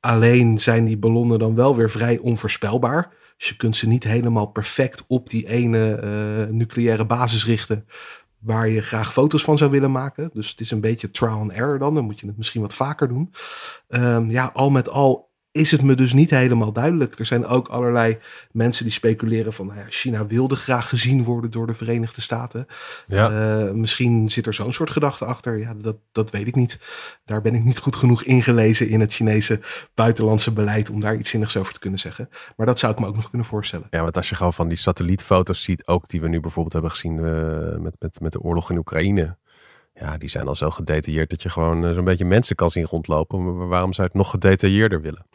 Alleen 0.00 0.60
zijn 0.60 0.84
die 0.84 0.98
ballonnen 0.98 1.38
dan 1.38 1.54
wel 1.54 1.76
weer 1.76 1.90
vrij 1.90 2.18
onvoorspelbaar. 2.18 3.14
Dus 3.36 3.48
je 3.48 3.56
kunt 3.56 3.76
ze 3.76 3.88
niet 3.88 4.04
helemaal 4.04 4.46
perfect 4.46 5.04
op 5.08 5.30
die 5.30 5.48
ene 5.48 6.00
uh, 6.04 6.54
nucleaire 6.54 7.06
basis 7.06 7.46
richten 7.46 7.86
waar 8.38 8.68
je 8.68 8.82
graag 8.82 9.12
foto's 9.12 9.42
van 9.42 9.58
zou 9.58 9.70
willen 9.70 9.92
maken. 9.92 10.30
Dus 10.32 10.50
het 10.50 10.60
is 10.60 10.70
een 10.70 10.80
beetje 10.80 11.10
trial 11.10 11.38
and 11.38 11.52
error 11.52 11.78
dan. 11.78 11.94
Dan 11.94 12.04
moet 12.04 12.20
je 12.20 12.26
het 12.26 12.36
misschien 12.36 12.60
wat 12.60 12.74
vaker 12.74 13.08
doen. 13.08 13.32
Um, 13.88 14.30
ja, 14.30 14.50
al 14.52 14.70
met 14.70 14.88
al 14.88 15.31
is 15.52 15.70
het 15.70 15.82
me 15.82 15.94
dus 15.94 16.12
niet 16.12 16.30
helemaal 16.30 16.72
duidelijk. 16.72 17.18
Er 17.18 17.26
zijn 17.26 17.46
ook 17.46 17.68
allerlei 17.68 18.18
mensen 18.50 18.84
die 18.84 18.92
speculeren 18.92 19.52
van 19.52 19.66
nou 19.66 19.78
ja, 19.78 19.84
China 19.88 20.26
wilde 20.26 20.56
graag 20.56 20.88
gezien 20.88 21.24
worden 21.24 21.50
door 21.50 21.66
de 21.66 21.74
Verenigde 21.74 22.20
Staten. 22.20 22.66
Ja. 23.06 23.30
Uh, 23.30 23.72
misschien 23.72 24.30
zit 24.30 24.46
er 24.46 24.54
zo'n 24.54 24.72
soort 24.72 24.90
gedachte 24.90 25.24
achter. 25.24 25.58
Ja, 25.58 25.74
dat, 25.74 25.96
dat 26.12 26.30
weet 26.30 26.46
ik 26.46 26.54
niet. 26.54 26.78
Daar 27.24 27.40
ben 27.40 27.54
ik 27.54 27.64
niet 27.64 27.78
goed 27.78 27.96
genoeg 27.96 28.22
ingelezen 28.22 28.88
in 28.88 29.00
het 29.00 29.14
Chinese 29.14 29.60
buitenlandse 29.94 30.52
beleid 30.52 30.90
om 30.90 31.00
daar 31.00 31.16
iets 31.16 31.30
zinnigs 31.30 31.56
over 31.56 31.72
te 31.72 31.80
kunnen 31.80 31.98
zeggen. 31.98 32.28
Maar 32.56 32.66
dat 32.66 32.78
zou 32.78 32.92
ik 32.92 32.98
me 32.98 33.06
ook 33.06 33.16
nog 33.16 33.28
kunnen 33.30 33.48
voorstellen. 33.48 33.86
Ja, 33.90 34.02
want 34.02 34.16
als 34.16 34.28
je 34.28 34.34
gewoon 34.34 34.54
van 34.54 34.68
die 34.68 34.78
satellietfoto's 34.78 35.62
ziet, 35.62 35.86
ook 35.86 36.08
die 36.08 36.20
we 36.20 36.28
nu 36.28 36.40
bijvoorbeeld 36.40 36.72
hebben 36.72 36.90
gezien 36.90 37.16
uh, 37.16 37.76
met, 37.78 37.96
met, 37.98 38.20
met 38.20 38.32
de 38.32 38.40
oorlog 38.40 38.70
in 38.70 38.78
Oekraïne. 38.78 39.36
Ja, 40.02 40.18
die 40.18 40.28
zijn 40.28 40.48
al 40.48 40.54
zo 40.54 40.70
gedetailleerd 40.70 41.30
dat 41.30 41.42
je 41.42 41.48
gewoon 41.48 41.84
uh, 41.84 41.94
zo'n 41.94 42.04
beetje 42.04 42.24
mensen 42.24 42.56
kan 42.56 42.70
zien 42.70 42.84
rondlopen. 42.84 43.56
Maar 43.56 43.68
waarom 43.68 43.92
zou 43.92 44.06
je 44.06 44.12
het 44.12 44.22
nog 44.22 44.30
gedetailleerder 44.30 45.00
willen? 45.00 45.26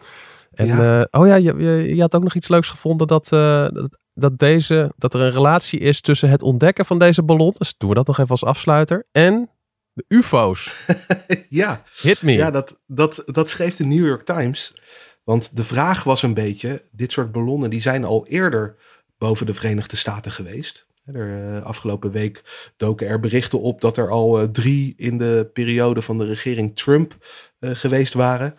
En 0.52 0.66
ja. 0.66 1.00
Uh, 1.00 1.06
oh 1.22 1.28
ja, 1.28 1.36
je, 1.36 1.54
je, 1.58 1.96
je, 1.96 2.02
had 2.02 2.16
ook 2.16 2.24
nog 2.24 2.34
iets 2.34 2.48
leuks 2.48 2.70
gevonden 2.70 3.08
dat, 3.08 3.32
uh, 3.32 3.68
dat, 3.70 3.98
dat, 4.14 4.40
deze, 4.40 4.92
dat 4.98 5.14
er 5.14 5.22
een 5.22 5.32
relatie 5.32 5.80
is 5.80 6.02
tussen 6.02 6.30
het 6.30 6.42
ontdekken 6.42 6.86
van 6.86 7.00
deze 7.00 7.24
ballon. 7.24 7.56
Dus 7.58 7.76
doen 7.78 7.90
we 7.90 7.96
dat 7.96 8.08
nog 8.08 8.18
even 8.18 8.30
als 8.30 8.44
afsluiter. 8.44 9.08
En 9.12 9.50
de 9.94 10.06
UFO's. 10.08 10.86
ja. 11.50 11.84
Hit 12.02 12.22
me. 12.22 12.32
Ja, 12.32 12.52
dat, 12.52 12.80
dat, 12.86 13.24
dat 13.26 13.50
schreef 13.50 13.76
de 13.76 13.86
New 13.86 14.06
York 14.06 14.26
Times. 14.26 14.82
Want 15.24 15.56
de 15.56 15.64
vraag 15.64 16.04
was 16.04 16.24
een 16.24 16.34
beetje, 16.34 16.84
dit 16.92 17.12
soort 17.12 17.32
ballonnen 17.32 17.70
die 17.70 17.82
zijn 17.82 18.04
al 18.04 18.28
eerder 18.28 18.76
boven 19.18 19.46
de 19.46 19.54
Verenigde 19.54 19.96
Staten 19.96 20.32
geweest. 20.32 20.87
Uh, 21.14 21.62
afgelopen 21.62 22.12
week 22.12 22.42
doken 22.78 23.08
er 23.08 23.20
berichten 23.20 23.62
op 23.62 23.82
dat 23.82 23.98
er 23.98 24.10
al 24.10 24.42
uh, 24.42 24.48
drie 24.48 24.94
in 24.98 25.18
de 25.18 25.50
periode 25.54 26.02
van 26.02 26.18
de 26.18 26.26
regering 26.26 26.76
Trump 26.76 27.18
geweest 27.60 28.14
waren. 28.14 28.56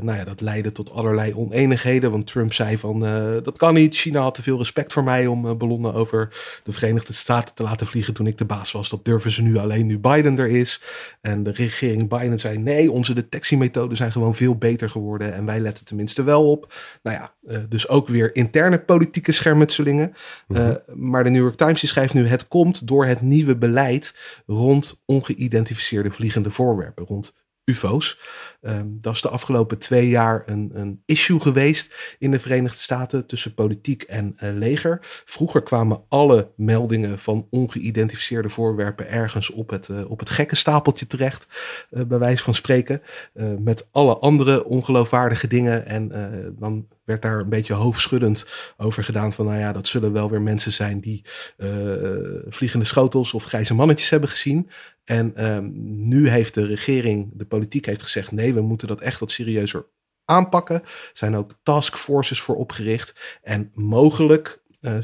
nou 0.00 0.16
ja, 0.16 0.24
dat 0.24 0.40
leidde 0.40 0.72
tot 0.72 0.90
allerlei 0.90 1.34
oneenigheden. 1.34 2.10
Want 2.10 2.26
Trump 2.26 2.52
zei 2.52 2.78
van 2.78 3.00
dat 3.42 3.58
kan 3.58 3.74
niet. 3.74 3.96
China 3.96 4.20
had 4.20 4.34
te 4.34 4.42
veel 4.42 4.58
respect 4.58 4.92
voor 4.92 5.04
mij 5.04 5.26
om 5.26 5.58
ballonnen 5.58 5.94
over 5.94 6.28
de 6.64 6.72
Verenigde 6.72 7.12
Staten 7.12 7.54
te 7.54 7.62
laten 7.62 7.86
vliegen 7.86 8.14
toen 8.14 8.26
ik 8.26 8.38
de 8.38 8.44
baas 8.44 8.72
was. 8.72 8.88
Dat 8.88 9.04
durven 9.04 9.30
ze 9.30 9.42
nu 9.42 9.56
alleen 9.56 9.86
nu 9.86 9.98
Biden 9.98 10.38
er 10.38 10.48
is. 10.48 10.82
En 11.20 11.42
de 11.42 11.52
regering 11.52 12.08
Biden 12.08 12.40
zei 12.40 12.58
nee, 12.58 12.90
onze 12.90 13.14
detectiemethoden 13.14 13.96
zijn 13.96 14.12
gewoon 14.12 14.34
veel 14.34 14.56
beter 14.56 14.90
geworden. 14.90 15.34
En 15.34 15.44
wij 15.44 15.60
letten 15.60 15.84
tenminste 15.84 16.22
wel 16.22 16.50
op. 16.50 16.74
Nou 17.02 17.16
ja, 17.16 17.34
dus 17.68 17.88
ook 17.88 18.08
weer 18.08 18.34
interne 18.34 18.78
politieke 18.78 19.32
schermutselingen. 19.32 20.14
Mm 20.48 20.56
-hmm. 20.56 20.78
maar 20.94 21.24
de 21.24 21.30
New 21.30 21.42
York 21.42 21.56
Times 21.56 21.80
die 21.80 21.88
schrijft 21.88 22.14
nu: 22.14 22.26
het 22.26 22.48
komt 22.48 22.88
door 22.88 23.06
het 23.06 23.20
nieuwe 23.20 23.56
beleid 23.56 24.14
rond 24.46 25.02
ongeïdentificeerde 25.04 26.10
vliegende 26.10 26.50
voorwerpen, 26.50 27.06
rond 27.06 27.32
UFO's. 27.68 28.16
Um, 28.66 28.98
dat 29.00 29.14
is 29.14 29.20
de 29.20 29.28
afgelopen 29.28 29.78
twee 29.78 30.08
jaar 30.08 30.42
een, 30.46 30.70
een, 30.74 31.02
issue 31.04 31.40
geweest 31.40 31.94
in 32.18 32.30
de 32.30 32.38
Verenigde 32.38 32.78
Staten 32.78 33.26
tussen 33.26 33.54
politiek 33.54 34.02
en 34.02 34.36
uh, 34.42 34.50
leger. 34.52 34.98
Vroeger 35.24 35.62
kwamen 35.62 36.02
alle 36.08 36.50
meldingen 36.56 37.18
van 37.18 37.46
ongeïdentificeerde 37.50 38.48
voorwerpen 38.50 39.08
ergens 39.08 39.50
op 39.50 39.70
het, 39.70 39.88
uh, 39.88 40.10
op 40.10 40.18
het 40.18 40.30
gekke 40.30 40.56
stapeltje 40.56 41.06
terecht, 41.06 41.46
uh, 41.90 42.02
bij 42.04 42.18
wijze 42.18 42.42
van 42.42 42.54
spreken. 42.54 43.02
met 43.58 43.88
alle 43.90 44.16
andere 44.18 44.64
ongeloofwaardige 44.64 45.46
dingen. 45.46 45.86
En 45.86 46.08
dan 46.58 46.86
werd 47.04 47.22
daar 47.22 47.38
een 47.38 47.48
beetje 47.48 47.74
hoofdschuddend 47.74 48.46
over 48.76 49.04
gedaan 49.04 49.32
van, 49.32 49.46
nou 49.46 49.58
ja, 49.58 49.72
dat 49.72 49.86
zullen 49.86 50.12
wel 50.12 50.30
weer 50.30 50.42
mensen 50.42 50.72
zijn 50.72 51.00
die 51.00 51.24
vliegende 52.48 52.86
schotels 52.86 53.34
of 53.34 53.44
grijze 53.44 53.74
mannetjes 53.74 54.10
hebben 54.10 54.28
gezien. 54.28 54.68
En 55.06 55.46
um, 55.46 55.72
nu 56.08 56.28
heeft 56.28 56.54
de 56.54 56.66
regering, 56.66 57.30
de 57.34 57.44
politiek 57.44 57.86
heeft 57.86 58.02
gezegd, 58.02 58.32
nee, 58.32 58.54
we 58.56 58.68
moeten 58.68 58.88
dat 58.88 59.00
echt 59.00 59.20
wat 59.20 59.30
serieuzer 59.30 59.86
aanpakken. 60.24 60.82
Er 60.82 61.10
zijn 61.12 61.36
ook 61.36 61.50
taskforces 61.62 62.40
voor 62.40 62.56
opgericht. 62.56 63.38
En 63.42 63.70
mogelijk, 63.74 64.62
uh, 64.80 64.96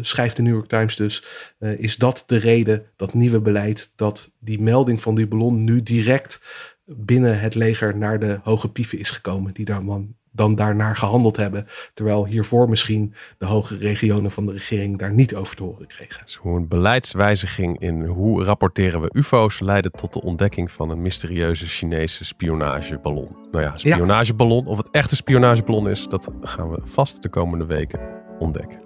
schrijft 0.00 0.36
de 0.36 0.42
New 0.42 0.54
York 0.54 0.68
Times 0.68 0.96
dus, 0.96 1.24
uh, 1.58 1.78
is 1.78 1.96
dat 1.96 2.24
de 2.26 2.36
reden, 2.36 2.86
dat 2.96 3.14
nieuwe 3.14 3.40
beleid, 3.40 3.92
dat 3.96 4.32
die 4.38 4.60
melding 4.60 5.00
van 5.00 5.14
die 5.14 5.28
ballon 5.28 5.64
nu 5.64 5.82
direct 5.82 6.42
binnen 6.84 7.40
het 7.40 7.54
leger 7.54 7.96
naar 7.96 8.18
de 8.20 8.40
hoge 8.42 8.70
pieven 8.72 8.98
is 8.98 9.10
gekomen. 9.10 9.54
Die 9.54 9.64
daar 9.64 9.84
man 9.84 10.16
dan 10.32 10.54
daarnaar 10.54 10.96
gehandeld 10.96 11.36
hebben. 11.36 11.66
Terwijl 11.94 12.26
hiervoor 12.26 12.68
misschien 12.68 13.14
de 13.38 13.46
hoge 13.46 13.76
regionen 13.76 14.30
van 14.30 14.46
de 14.46 14.52
regering 14.52 14.98
daar 14.98 15.12
niet 15.12 15.34
over 15.34 15.56
te 15.56 15.62
horen 15.62 15.86
kregen. 15.86 16.20
Dus 16.24 16.34
hoe 16.34 16.56
een 16.56 16.68
beleidswijziging 16.68 17.80
in 17.80 18.04
hoe 18.04 18.44
rapporteren 18.44 19.00
we 19.00 19.10
UFO's 19.12 19.60
leidde 19.60 19.90
tot 19.90 20.12
de 20.12 20.22
ontdekking 20.22 20.72
van 20.72 20.90
een 20.90 21.02
mysterieuze 21.02 21.66
Chinese 21.66 22.24
spionageballon. 22.24 23.36
Nou 23.50 23.64
ja, 23.64 23.76
spionageballon, 23.76 24.66
of 24.66 24.76
het 24.76 24.90
echt 24.90 25.10
een 25.10 25.16
spionageballon 25.16 25.88
is, 25.88 26.06
dat 26.08 26.30
gaan 26.40 26.70
we 26.70 26.78
vast 26.84 27.22
de 27.22 27.28
komende 27.28 27.66
weken 27.66 28.00
ontdekken. 28.38 28.78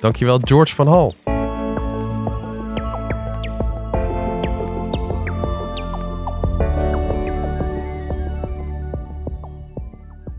Dankjewel 0.00 0.40
George 0.44 0.74
van 0.74 0.86
Hal. 0.86 1.14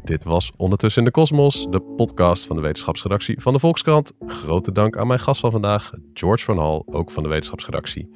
Dit 0.08 0.24
was 0.24 0.52
Ondertussen 0.58 1.02
in 1.02 1.08
de 1.08 1.14
Kosmos, 1.14 1.68
de 1.70 1.82
podcast 1.82 2.46
van 2.46 2.56
de 2.56 2.62
wetenschapsredactie 2.62 3.42
van 3.42 3.54
de 3.54 3.60
Volkskrant. 3.60 4.12
Grote 4.20 4.72
dank 4.72 4.98
aan 4.98 5.08
mijn 5.08 5.20
gast 5.20 5.40
van 5.40 5.52
vandaag, 5.52 5.92
George 6.14 6.46
van 6.46 6.58
Hal, 6.58 6.84
ook 6.86 7.12
van 7.12 7.24
de 7.24 7.30
wetenschapsredactie. 7.30 8.10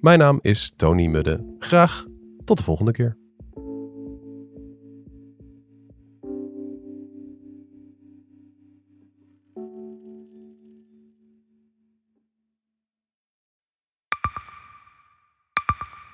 Mijn 0.00 0.18
naam 0.18 0.38
is 0.42 0.72
Tony 0.76 1.06
Mudde. 1.06 1.54
Graag 1.58 2.04
tot 2.44 2.58
de 2.58 2.62
volgende 2.64 2.92
keer. 2.92 3.16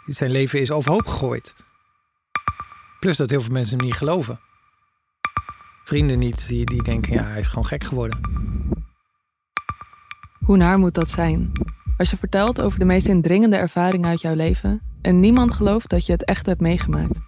Zijn 0.07 0.31
leven 0.31 0.61
is 0.61 0.71
overhoop 0.71 1.07
gegooid. 1.07 1.55
Plus 3.01 3.17
dat 3.17 3.31
heel 3.31 3.43
veel 3.43 3.53
mensen 3.53 3.77
hem 3.77 3.87
niet 3.87 3.97
geloven. 3.97 4.47
Vrienden 5.89 6.19
niet, 6.19 6.49
die, 6.49 6.65
die 6.65 6.83
denken, 6.83 7.13
ja, 7.13 7.25
hij 7.25 7.39
is 7.39 7.49
gewoon 7.49 7.67
gek 7.67 7.85
geworden. 7.85 8.21
Hoe 10.45 10.57
naar 10.57 10.79
moet 10.79 10.95
dat 10.95 11.11
zijn? 11.11 11.53
Als 11.97 12.11
je 12.11 12.17
vertelt 12.17 12.61
over 12.61 12.79
de 12.79 12.85
meest 12.85 13.07
indringende 13.07 13.57
ervaringen 13.57 14.09
uit 14.09 14.21
jouw 14.21 14.35
leven 14.35 14.83
en 15.03 15.21
niemand 15.21 15.55
gelooft 15.55 15.91
dat 15.91 16.07
je 16.07 16.13
het 16.13 16.25
echt 16.25 16.47
hebt 16.47 16.61
meegemaakt. 16.61 17.21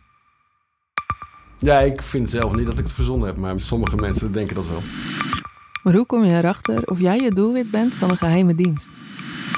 Ja, 1.58 1.78
ik 1.78 2.02
vind 2.02 2.30
zelf 2.30 2.54
niet 2.54 2.66
dat 2.66 2.78
ik 2.78 2.84
het 2.84 2.92
verzonnen 2.92 3.26
heb, 3.26 3.36
maar 3.36 3.58
sommige 3.58 3.96
mensen 3.96 4.32
denken 4.32 4.54
dat 4.54 4.68
wel. 4.68 4.82
Maar 5.82 5.94
hoe 5.94 6.06
kom 6.06 6.24
je 6.24 6.36
erachter 6.36 6.84
of 6.84 7.00
jij 7.00 7.18
je 7.18 7.34
doelwit 7.34 7.70
bent 7.70 7.96
van 7.96 8.10
een 8.10 8.16
geheime 8.16 8.54
dienst? 8.54 8.90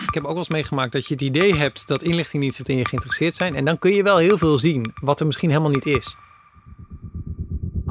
Ik 0.07 0.15
heb 0.15 0.23
ook 0.23 0.29
wel 0.29 0.39
eens 0.39 0.49
meegemaakt 0.49 0.93
dat 0.93 1.07
je 1.07 1.15
het 1.15 1.23
idee 1.23 1.55
hebt 1.55 1.89
dat 1.89 2.03
inlichtingdiensten 2.03 2.65
in 2.65 2.77
je 2.77 2.89
geïnteresseerd 2.89 3.35
zijn. 3.35 3.55
En 3.55 3.65
dan 3.65 3.79
kun 3.79 3.95
je 3.95 4.03
wel 4.03 4.17
heel 4.17 4.39
veel 4.39 4.59
zien, 4.59 4.93
wat 5.01 5.21
er 5.21 5.27
misschien 5.27 5.51
helemaal 5.51 5.71
niet 5.71 5.87
is. 5.87 6.17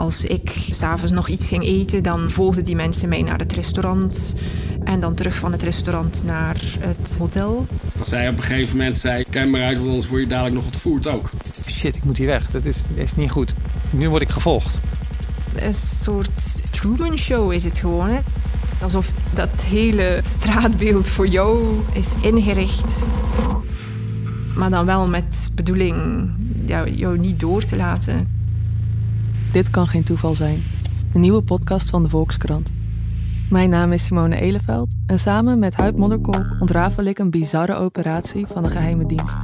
Als 0.01 0.25
ik 0.25 0.67
s'avonds 0.71 1.11
nog 1.11 1.27
iets 1.27 1.47
ging 1.47 1.63
eten, 1.63 2.03
dan 2.03 2.29
volgden 2.29 2.63
die 2.63 2.75
mensen 2.75 3.09
mij 3.09 3.21
naar 3.21 3.39
het 3.39 3.53
restaurant. 3.53 4.35
En 4.83 4.99
dan 4.99 5.15
terug 5.15 5.35
van 5.35 5.51
het 5.51 5.63
restaurant 5.63 6.23
naar 6.25 6.61
het 6.79 7.15
hotel. 7.17 7.67
Als 7.99 8.07
zij 8.09 8.29
op 8.29 8.37
een 8.37 8.43
gegeven 8.43 8.77
moment 8.77 8.97
zei, 8.97 9.23
kijk 9.29 9.49
maar 9.49 9.61
uit, 9.61 9.77
want 9.77 9.89
anders 9.89 10.07
word 10.07 10.21
je 10.21 10.27
dadelijk 10.27 10.55
nog 10.55 10.63
wat 10.63 10.75
voert 10.75 11.07
ook. 11.07 11.29
Shit, 11.69 11.95
ik 11.95 12.03
moet 12.03 12.17
hier 12.17 12.27
weg. 12.27 12.51
Dat 12.51 12.65
is, 12.65 12.83
is 12.93 13.15
niet 13.15 13.31
goed. 13.31 13.53
Nu 13.89 14.09
word 14.09 14.21
ik 14.21 14.29
gevolgd. 14.29 14.79
Een 15.55 15.73
soort 15.73 16.71
Truman 16.71 17.17
Show 17.17 17.51
is 17.53 17.63
het 17.63 17.77
gewoon. 17.77 18.09
Hè? 18.09 18.19
Alsof 18.81 19.11
dat 19.33 19.61
hele 19.61 20.19
straatbeeld 20.23 21.07
voor 21.07 21.27
jou 21.27 21.79
is 21.93 22.13
ingericht. 22.21 23.03
Maar 24.55 24.69
dan 24.69 24.85
wel 24.85 25.07
met 25.07 25.49
bedoeling 25.55 26.29
jou, 26.65 26.89
jou 26.89 27.17
niet 27.17 27.39
door 27.39 27.63
te 27.63 27.75
laten. 27.75 28.40
Dit 29.51 29.69
kan 29.69 29.87
geen 29.87 30.03
toeval 30.03 30.35
zijn. 30.35 30.63
Een 31.13 31.21
nieuwe 31.21 31.41
podcast 31.41 31.89
van 31.89 32.03
de 32.03 32.09
Volkskrant. 32.09 32.73
Mijn 33.49 33.69
naam 33.69 33.91
is 33.91 34.05
Simone 34.05 34.35
Eleveld 34.35 34.93
en 35.05 35.19
samen 35.19 35.59
met 35.59 35.75
Huid 35.75 35.97
Modderkolk 35.97 36.45
ontrafel 36.59 37.03
ik 37.03 37.19
een 37.19 37.29
bizarre 37.29 37.75
operatie 37.75 38.47
van 38.47 38.63
de 38.63 38.69
geheime 38.69 39.05
dienst. 39.05 39.37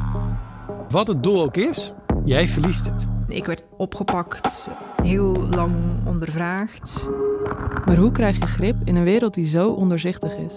Wat 0.90 1.08
het 1.08 1.24
doel 1.24 1.42
ook 1.42 1.58
is, 1.58 1.94
jij 2.26 2.48
verliest 2.48 2.86
het. 2.86 3.08
Ik 3.28 3.46
werd 3.46 3.64
opgepakt, 3.78 4.70
heel 5.04 5.48
lang 5.50 5.74
ondervraagd. 6.06 7.08
Maar 7.86 7.98
hoe 7.98 8.12
krijg 8.12 8.38
je 8.38 8.48
grip 8.48 8.76
in 8.84 8.96
een 8.96 9.04
wereld 9.04 9.34
die 9.34 9.48
zo 9.48 9.70
onderzichtig 9.70 10.36
is? 10.36 10.56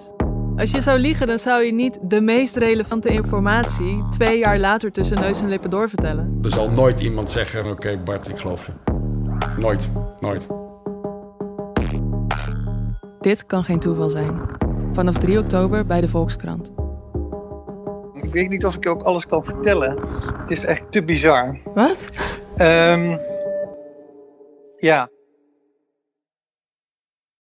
Als 0.57 0.71
je 0.71 0.81
zou 0.81 0.99
liegen, 0.99 1.27
dan 1.27 1.39
zou 1.39 1.63
je 1.63 1.73
niet 1.73 1.99
de 2.03 2.21
meest 2.21 2.57
relevante 2.57 3.09
informatie 3.09 4.05
twee 4.11 4.39
jaar 4.39 4.59
later 4.59 4.93
tussen 4.93 5.21
neus 5.21 5.41
en 5.41 5.49
lippen 5.49 5.71
doorvertellen. 5.71 6.39
Er 6.43 6.51
zal 6.51 6.71
nooit 6.71 7.01
iemand 7.01 7.31
zeggen, 7.31 7.71
oké 7.71 7.99
Bart, 8.05 8.29
ik 8.29 8.39
geloof 8.39 8.67
je. 8.67 8.90
Nooit, 9.59 9.91
nooit. 10.21 10.47
Dit 13.21 13.47
kan 13.47 13.65
geen 13.65 13.79
toeval 13.79 14.11
zijn. 14.11 14.41
Vanaf 14.93 15.19
3 15.19 15.39
oktober 15.39 15.87
bij 15.87 16.01
de 16.01 16.09
Volkskrant. 16.09 16.73
Ik 18.13 18.33
weet 18.33 18.49
niet 18.49 18.65
of 18.65 18.75
ik 18.75 18.89
ook 18.89 19.03
alles 19.03 19.27
kan 19.27 19.45
vertellen. 19.45 19.99
Het 20.41 20.51
is 20.51 20.65
echt 20.65 20.93
te 20.93 21.05
bizar. 21.05 21.59
Wat? 21.75 22.11
Um, 22.59 23.19
ja. 24.77 25.11